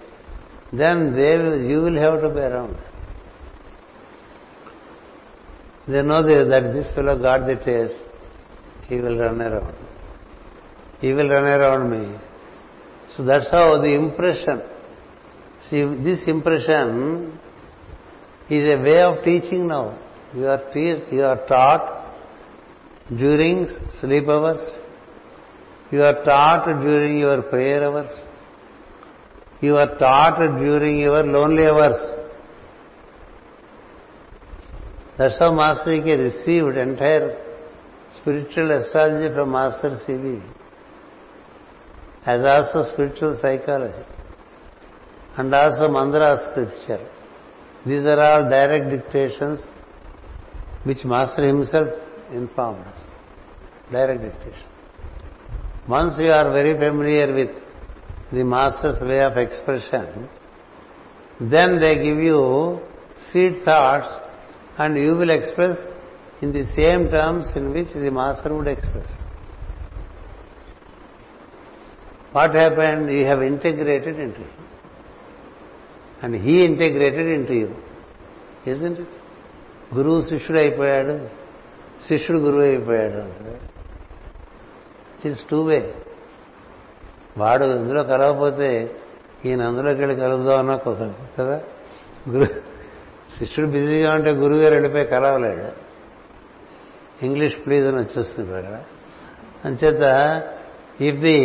[0.72, 1.34] then they
[1.68, 2.76] you will have to be around.
[5.86, 8.02] They know that this fellow got the taste,
[8.88, 9.74] he will run around.
[11.00, 12.18] He will run around me.
[13.16, 14.60] So that's how the impression.
[15.62, 17.38] See, this impression
[18.50, 19.98] is a way of teaching now.
[20.34, 22.14] You are, te- you are taught
[23.08, 23.68] during
[24.00, 24.60] sleep hours.
[25.90, 28.10] You are taught during your prayer hours.
[29.61, 31.98] You are taught during your lonely hours.
[35.16, 36.16] That's how Master E.K.
[36.16, 37.36] received entire
[38.14, 40.40] spiritual astrology from Master C.V.
[42.24, 44.04] As also spiritual psychology.
[45.36, 47.04] And also mandala scripture.
[47.84, 49.66] These are all direct dictations
[50.84, 51.88] which Master himself
[52.32, 52.84] informed.
[53.90, 54.68] Direct dictation.
[55.88, 57.50] Once you are very familiar with
[58.31, 60.29] the Master's way of expression,
[61.39, 62.79] then they give you
[63.27, 64.09] seed thoughts
[64.77, 65.77] and you will express
[66.41, 69.09] in the same terms in which the Master would express.
[72.31, 73.11] What happened?
[73.11, 74.65] You have integrated into him.
[76.21, 77.75] And he integrated into you.
[78.65, 79.07] Isn't it?
[79.97, 81.15] గురువు శిష్యుడు అయిపోయాడు
[82.05, 83.23] శిష్యుడు గురువు అయిపోయాడు
[85.15, 85.77] it is two way
[87.39, 88.95] వాడు ఇందులో కలవకపోతే
[89.45, 91.61] ఈయన అందులోకి వెళ్ళి కలుద్దాం అన్నా కుదరదు కదా?
[92.30, 92.47] గురు
[93.39, 95.66] శిష్యుడు బిజీగా ఉంటే గురువు గారు వెళ్ళిపోయి కలవలేడు.
[97.26, 98.80] ఇంగ్లీష్ ప్లీజ్ అని వచ్చేస్తుంది అక్కడ
[99.64, 100.03] అంచేత
[101.01, 101.39] if the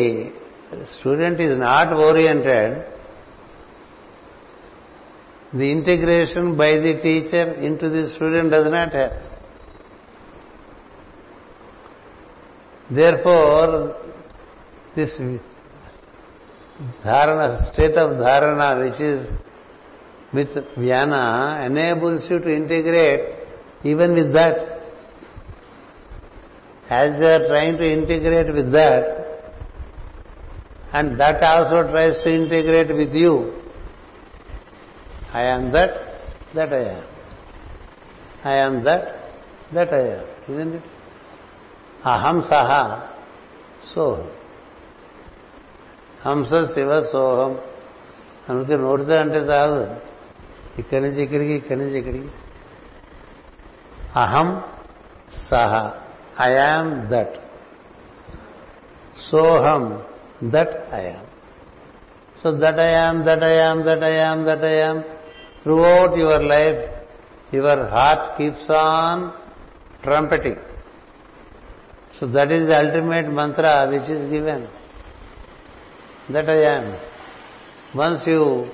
[0.99, 2.73] student is not oriented
[5.55, 9.13] the integration by the teacher into the student does not have
[12.93, 13.71] their for
[14.99, 15.21] this
[17.05, 19.29] dharana, state of dharana, which is
[20.33, 23.35] with jnana, enables you to integrate
[23.83, 24.81] even with that.
[26.89, 29.23] As you are trying to integrate with that,
[30.91, 33.53] and that also tries to integrate with you,
[35.31, 36.21] I am that,
[36.53, 37.03] that I am.
[38.43, 39.31] I am that,
[39.73, 40.25] that I am.
[40.49, 40.83] Isn't it?
[42.03, 43.09] Aham saha,
[43.93, 44.29] so.
[46.25, 47.57] హంస శివ సోహం.
[48.49, 49.95] అందుకే నోటితో అంటే కాదు
[50.79, 52.27] ఇక్కడి నుంచి ఇక్కడికి ఇక్కడి నుంచి ఇక్కడికి.
[54.15, 54.63] అహం
[55.31, 55.89] సహ.
[56.41, 57.35] I am that.
[59.31, 60.01] సోహం
[60.43, 61.25] that I am
[62.43, 65.03] so that I am that I am that I am that I am
[65.83, 66.91] throughout your life
[67.55, 69.29] your heart keeps on
[70.03, 70.55] trumpeting.
[72.19, 74.67] So that is the ultimate mantra which is given.
[76.29, 76.99] That I am.
[77.95, 78.69] Once you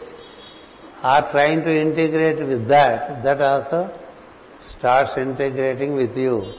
[1.01, 3.97] are trying to integrate with that, that also
[4.77, 6.53] starts integrating with you.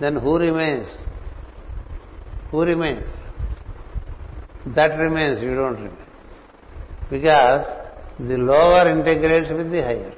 [0.00, 0.86] Then who remains?
[2.50, 3.08] Who remains?
[4.74, 6.06] That remains, you don't remain.
[7.10, 7.66] Because
[8.18, 10.14] the lower integrates with the higher.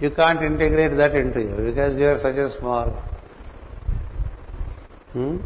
[0.00, 2.90] You can't integrate that into you because you are such a small
[5.12, 5.36] hmm?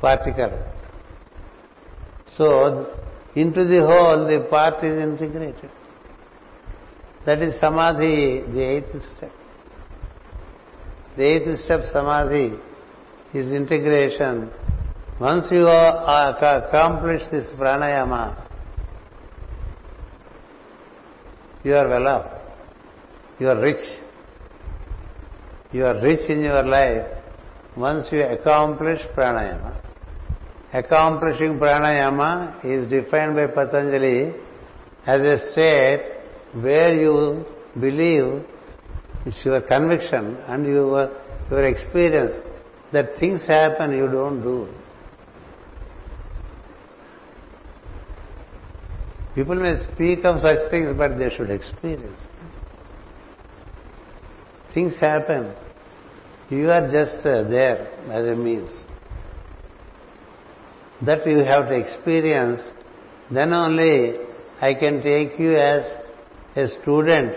[0.00, 0.71] particle.
[2.36, 2.98] So,
[3.34, 5.70] into the whole, the part is integrated.
[7.26, 9.32] That is samadhi, the eighth step.
[11.16, 12.58] The eighth step samadhi
[13.34, 14.50] is integration.
[15.20, 18.48] Once you uh, accomplish this pranayama,
[21.64, 22.26] you are well off.
[23.38, 23.84] You are rich.
[25.70, 27.06] You are rich in your life
[27.76, 29.81] once you accomplish pranayama.
[30.72, 34.32] Accomplishing pranayama is defined by Patanjali
[35.06, 36.00] as a state
[36.54, 37.44] where you
[37.78, 38.42] believe
[39.26, 41.10] it's your conviction and your,
[41.50, 42.32] your experience
[42.92, 44.68] that things happen you don't do.
[49.34, 52.20] People may speak of such things, but they should experience.
[54.74, 55.54] Things happen.
[56.50, 58.70] You are just uh, there as a means.
[61.04, 62.60] That you have to experience,
[63.30, 64.14] then only
[64.60, 65.82] I can take you as
[66.54, 67.34] a student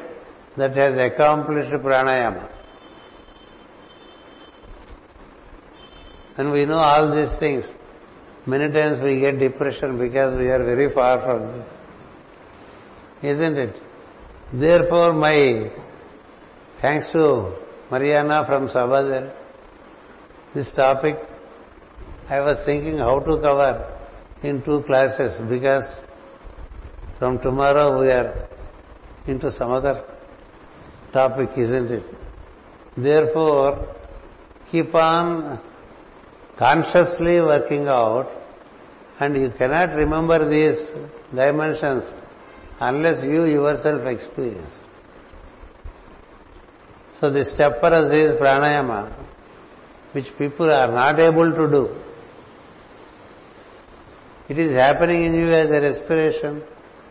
[0.57, 2.49] that has accomplished pranayama.
[6.37, 7.65] And we know all these things.
[8.45, 13.35] Many times we get depression because we are very far from this.
[13.35, 13.75] Isn't it?
[14.53, 15.71] Therefore, my
[16.81, 17.55] thanks to
[17.89, 19.33] Mariana from Sabadell,
[20.53, 21.15] this topic
[22.27, 23.99] I was thinking how to cover
[24.41, 25.83] in two classes because
[27.19, 28.47] from tomorrow we are
[29.27, 30.03] into some other
[31.13, 32.03] topic, isn't it?
[32.97, 33.95] Therefore,
[34.71, 35.61] keep on
[36.57, 38.31] consciously working out
[39.19, 40.79] and you cannot remember these
[41.33, 42.03] dimensions
[42.79, 44.73] unless you yourself experience.
[47.21, 49.13] So the step for us is pranayama,
[50.13, 52.04] which people are not able to do.
[54.47, 56.63] It is happening in you as a respiration.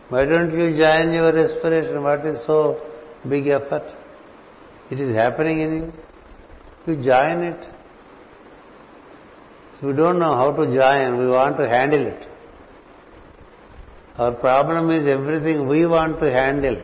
[0.09, 2.01] Why don't you join your respiration?
[2.03, 2.81] What is so
[3.27, 3.83] big effort?
[4.89, 5.93] It is happening in you.
[6.87, 7.67] You join it.
[9.79, 12.27] So we don't know how to join, we want to handle it.
[14.17, 16.81] Our problem is everything we want to handle.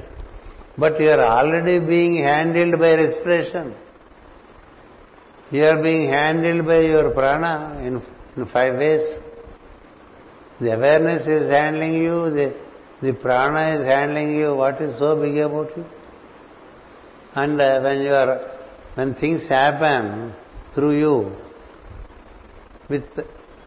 [0.77, 3.75] But you are already being handled by respiration.
[5.51, 8.01] You are being handled by your prana in,
[8.35, 9.01] in five ways.
[10.61, 12.55] The awareness is handling you, the,
[13.01, 14.53] the prana is handling you.
[14.53, 15.85] What is so big about you?
[17.33, 18.59] And uh, when you are,
[18.93, 20.35] when things happen
[20.75, 21.35] through you
[22.87, 23.05] with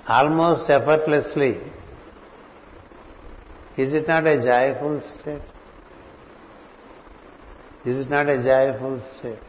[0.06, 1.58] almost effortlessly,
[3.76, 5.42] is it not a joyful state?
[7.84, 9.40] Is it not a joyful state?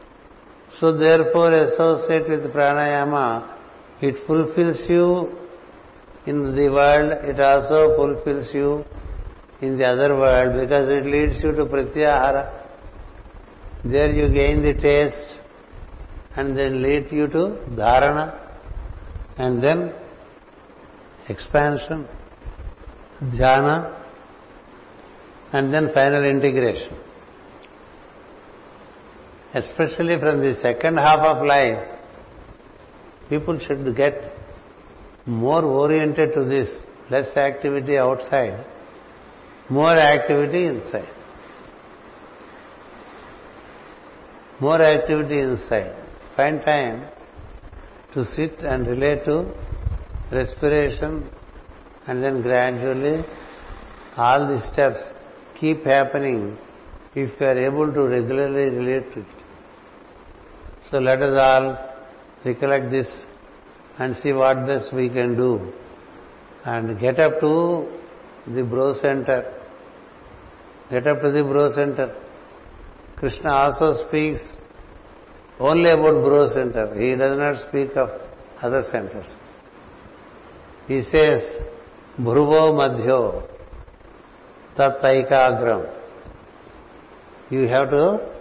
[0.80, 3.54] So therefore associate with pranayama.
[4.02, 5.45] It fulfills you
[6.26, 8.84] in the world, it also fulfills you
[9.60, 12.64] in the other world because it leads you to pratyahara.
[13.84, 15.38] There you gain the taste
[16.36, 17.42] and then lead you to
[17.80, 18.38] dharana
[19.38, 19.94] and then
[21.28, 22.06] expansion,
[23.22, 24.02] dhyana
[25.52, 26.92] and then final integration.
[29.54, 31.88] Especially from the second half of life,
[33.30, 34.35] people should get
[35.26, 36.70] more oriented to this,
[37.10, 38.64] less activity outside,
[39.68, 41.08] more activity inside.
[44.60, 45.94] More activity inside.
[46.36, 47.10] Find time
[48.14, 49.52] to sit and relate to
[50.30, 51.28] respiration
[52.06, 53.24] and then gradually
[54.16, 54.98] all the steps
[55.60, 56.56] keep happening
[57.14, 59.26] if you are able to regularly relate to it.
[60.90, 61.76] So let us all
[62.44, 63.25] recollect this
[63.98, 65.72] and see what best we can do
[66.64, 67.88] and get up to
[68.46, 69.54] the brow center.
[70.90, 72.14] Get up to the brow center.
[73.16, 74.52] Krishna also speaks
[75.58, 76.94] only about brow center.
[77.00, 78.10] He does not speak of
[78.60, 79.28] other centers.
[80.86, 81.40] He says,
[82.18, 83.48] Bhruvo Madhyo
[84.76, 85.92] tattaikagram.
[87.50, 88.32] You have to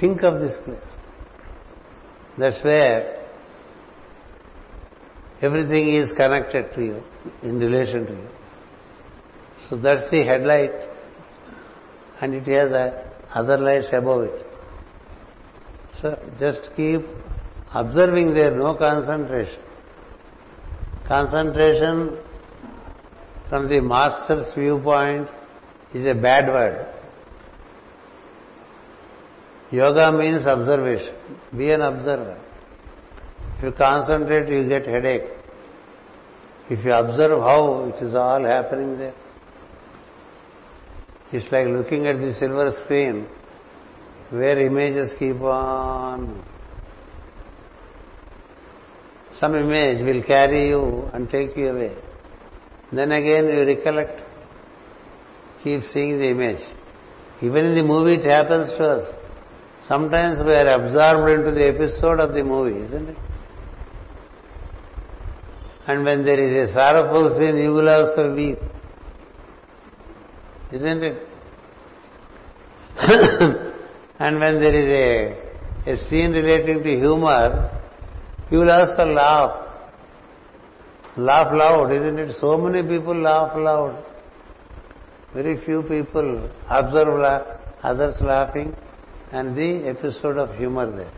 [0.00, 0.78] think of this place.
[2.36, 3.15] That's where
[5.42, 7.02] everything is connected to you,
[7.42, 8.28] in relation to you.
[9.68, 10.72] So that's the headlight,
[12.20, 12.72] and it has
[13.34, 14.46] other lights above it.
[16.00, 17.02] So just keep
[17.74, 19.60] observing there, no concentration.
[21.08, 22.18] Concentration
[23.48, 25.28] from the master's viewpoint
[25.94, 26.86] is a bad word.
[29.70, 31.14] Yoga means observation.
[31.56, 32.40] Be an observer.
[33.56, 35.30] If you concentrate, you get headache.
[36.68, 39.14] If you observe how it is all happening there,
[41.32, 43.26] it's like looking at the silver screen
[44.30, 46.44] where images keep on.
[49.38, 51.96] Some image will carry you and take you away.
[52.92, 54.20] Then again you recollect,
[55.62, 56.62] keep seeing the image.
[57.42, 59.14] Even in the movie it happens to us.
[59.86, 63.16] Sometimes we are absorbed into the episode of the movie, isn't it?
[65.86, 68.58] And when there is a sorrowful scene, you will also weep.
[70.72, 71.28] Isn't it?
[74.18, 74.88] and when there is
[75.86, 77.70] a, a scene relating to humor,
[78.50, 79.62] you will also laugh.
[81.16, 82.34] Laugh loud, isn't it?
[82.40, 84.04] So many people laugh loud.
[85.32, 87.44] Very few people observe la-
[87.82, 88.74] others laughing
[89.30, 91.12] and the episode of humor there.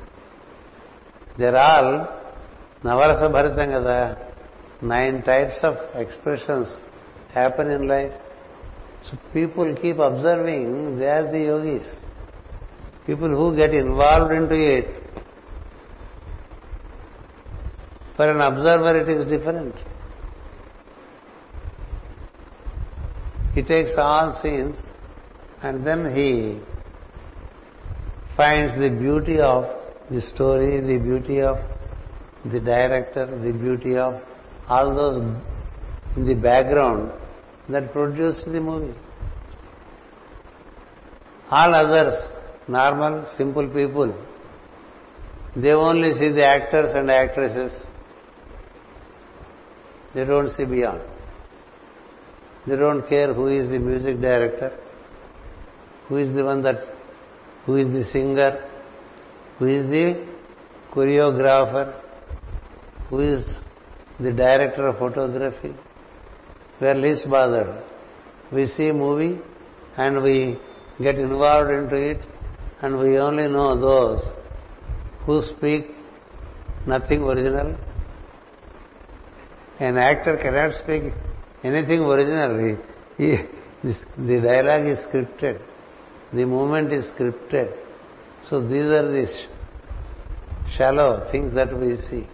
[1.39, 2.07] They're all
[2.83, 4.28] Navarasa Bharitam kada.
[4.81, 6.69] Nine types of expressions
[7.35, 8.13] happen in life.
[9.11, 11.89] So people keep observing, they are the yogis.
[13.07, 14.87] People who get involved into it,
[18.17, 19.75] for an observer it is different.
[23.55, 24.77] He takes all scenes
[25.63, 26.61] and then he
[28.37, 29.65] finds the beauty of
[30.11, 31.57] the story, the beauty of
[32.45, 34.23] the director, the beauty of
[34.69, 35.23] all those
[36.17, 37.13] in the background
[37.69, 38.97] that produced the movie.
[41.51, 42.15] All others,
[42.69, 44.15] normal, simple people,
[45.57, 47.87] they only see the actors and actresses.
[50.15, 51.01] They don't see beyond.
[52.67, 54.79] They don't care who is the music director,
[56.09, 56.85] who is the one that,
[57.65, 58.69] who is the singer,
[59.59, 60.27] who is the
[60.93, 61.95] choreographer,
[63.09, 63.47] who is
[64.21, 65.75] the director of photography.
[66.81, 67.85] We are least bothered.
[68.53, 69.41] We see movie
[69.97, 70.59] and we
[71.01, 72.21] get involved into it
[72.83, 74.23] and we only know those
[75.27, 75.87] who speak
[76.87, 77.77] nothing original.
[79.79, 81.13] An actor cannot speak
[81.63, 82.77] anything original.
[83.17, 83.37] He,
[83.83, 85.61] the dialogue is scripted.
[86.33, 87.77] The movement is scripted.
[88.49, 89.27] So these are the
[90.77, 92.27] shallow things that we see.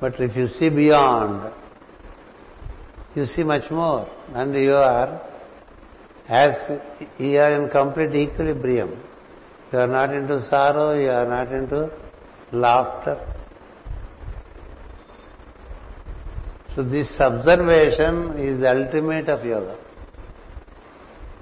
[0.00, 1.52] But if you see beyond,
[3.14, 4.08] you see much more.
[4.34, 5.20] And you are,
[6.28, 6.54] as
[7.18, 9.02] you are in complete equilibrium.
[9.72, 11.90] You are not into sorrow, you are not into
[12.52, 13.34] laughter.
[16.74, 19.76] So this observation is the ultimate of yoga.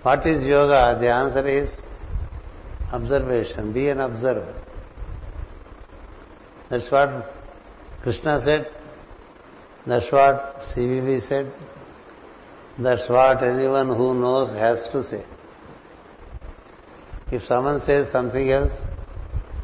[0.03, 0.99] What is yoga?
[1.01, 1.71] The answer is
[2.93, 3.73] observation.
[3.73, 4.55] Be an observer.
[6.71, 7.38] That's what
[8.03, 8.69] Krishna said,
[9.87, 11.53] that's what CVV said,
[12.79, 15.25] that's what anyone who knows has to say.
[17.31, 18.73] If someone says something else,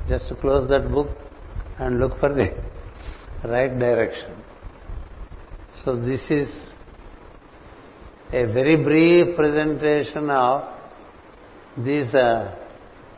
[0.09, 1.09] just close that book
[1.79, 2.55] and look for the
[3.45, 4.43] right direction.
[5.85, 6.49] So this is
[8.33, 10.75] a very brief presentation of
[11.77, 12.57] these uh,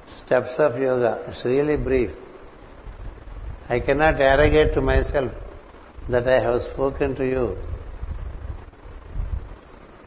[0.07, 1.25] steps of yoga.
[1.29, 2.11] It's really brief.
[3.69, 5.33] I cannot arrogate to myself
[6.09, 7.57] that I have spoken to you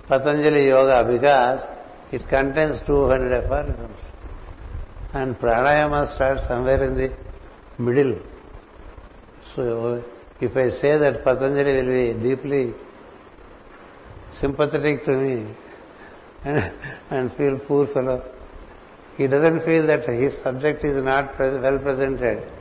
[0.07, 1.61] Patanjali Yoga because
[2.11, 3.99] it contains 200 aphorisms.
[5.13, 7.13] And pranayama starts somewhere in the
[7.77, 8.19] middle.
[9.55, 10.03] So
[10.39, 12.73] if I say that Patanjali will be deeply
[14.39, 15.53] sympathetic to me
[16.45, 16.73] and,
[17.11, 18.23] and feel poor fellow,
[19.17, 22.58] he doesn't feel that his subject is not well presented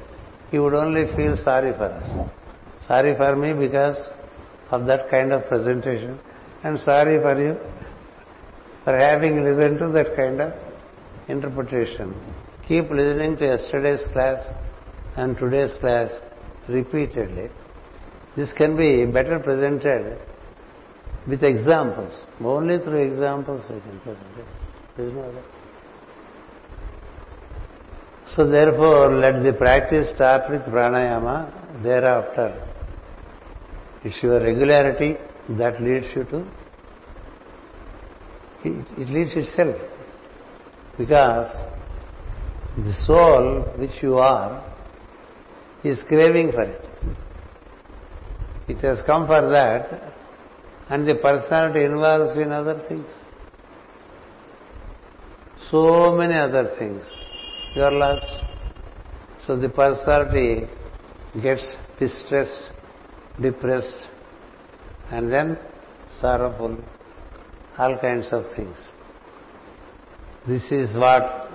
[0.50, 2.28] he would only feel sorry for us.
[2.86, 3.98] Sorry for me because
[4.70, 6.18] of that kind of presentation
[6.64, 7.56] and sorry for you
[8.84, 10.52] for having listened to that kind of
[11.28, 12.14] interpretation.
[12.66, 14.46] Keep listening to yesterday's class
[15.16, 16.10] and today's class
[16.68, 17.50] repeatedly.
[18.36, 20.18] This can be better presented
[21.26, 22.14] with examples.
[22.42, 24.46] Only through examples we can present it.
[24.96, 25.57] There is no other.
[28.34, 31.82] So therefore, let the practice start with pranayama.
[31.82, 32.62] Thereafter,
[34.04, 35.16] it's your regularity
[35.50, 36.46] that leads you to,
[38.64, 39.76] it, leads itself.
[40.98, 41.50] Because
[42.76, 44.64] the soul which you are
[45.84, 46.84] is craving for it.
[48.68, 50.12] It has come for that
[50.90, 53.06] and the personality involves in other things.
[55.70, 57.04] So many other things
[57.74, 58.26] you are lost.
[59.46, 60.66] So the personality
[61.42, 61.66] gets
[61.98, 62.60] distressed,
[63.40, 64.08] depressed,
[65.10, 65.58] and then
[66.20, 66.78] sorrowful,
[67.78, 68.76] all kinds of things.
[70.46, 71.50] This is what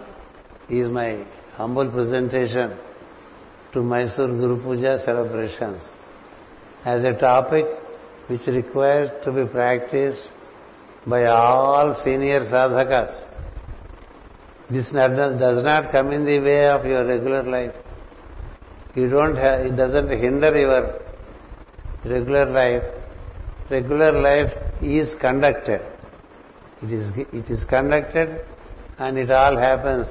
[0.69, 1.25] is my
[1.55, 2.77] humble presentation
[3.73, 5.81] to Mysore Guru Puja celebrations
[6.85, 7.65] as a topic
[8.27, 10.23] which requires to be practiced
[11.05, 13.32] by all senior sadhakas.
[14.73, 17.75] This does not come in the way of your regular life.
[18.95, 20.99] You don't it doesn't hinder your
[22.03, 22.83] regular life.
[23.69, 24.51] Regular life
[24.81, 25.81] is conducted.
[26.81, 28.45] It is, it is conducted
[28.97, 30.07] and it all happens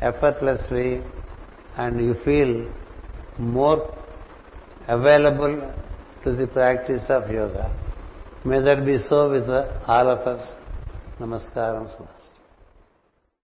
[0.00, 1.02] effortlessly
[1.76, 2.70] and you feel
[3.38, 3.96] more
[4.88, 5.74] available
[6.24, 7.74] to the practice of yoga.
[8.44, 10.52] May that be so with all of us.
[11.18, 11.90] Namaskaram.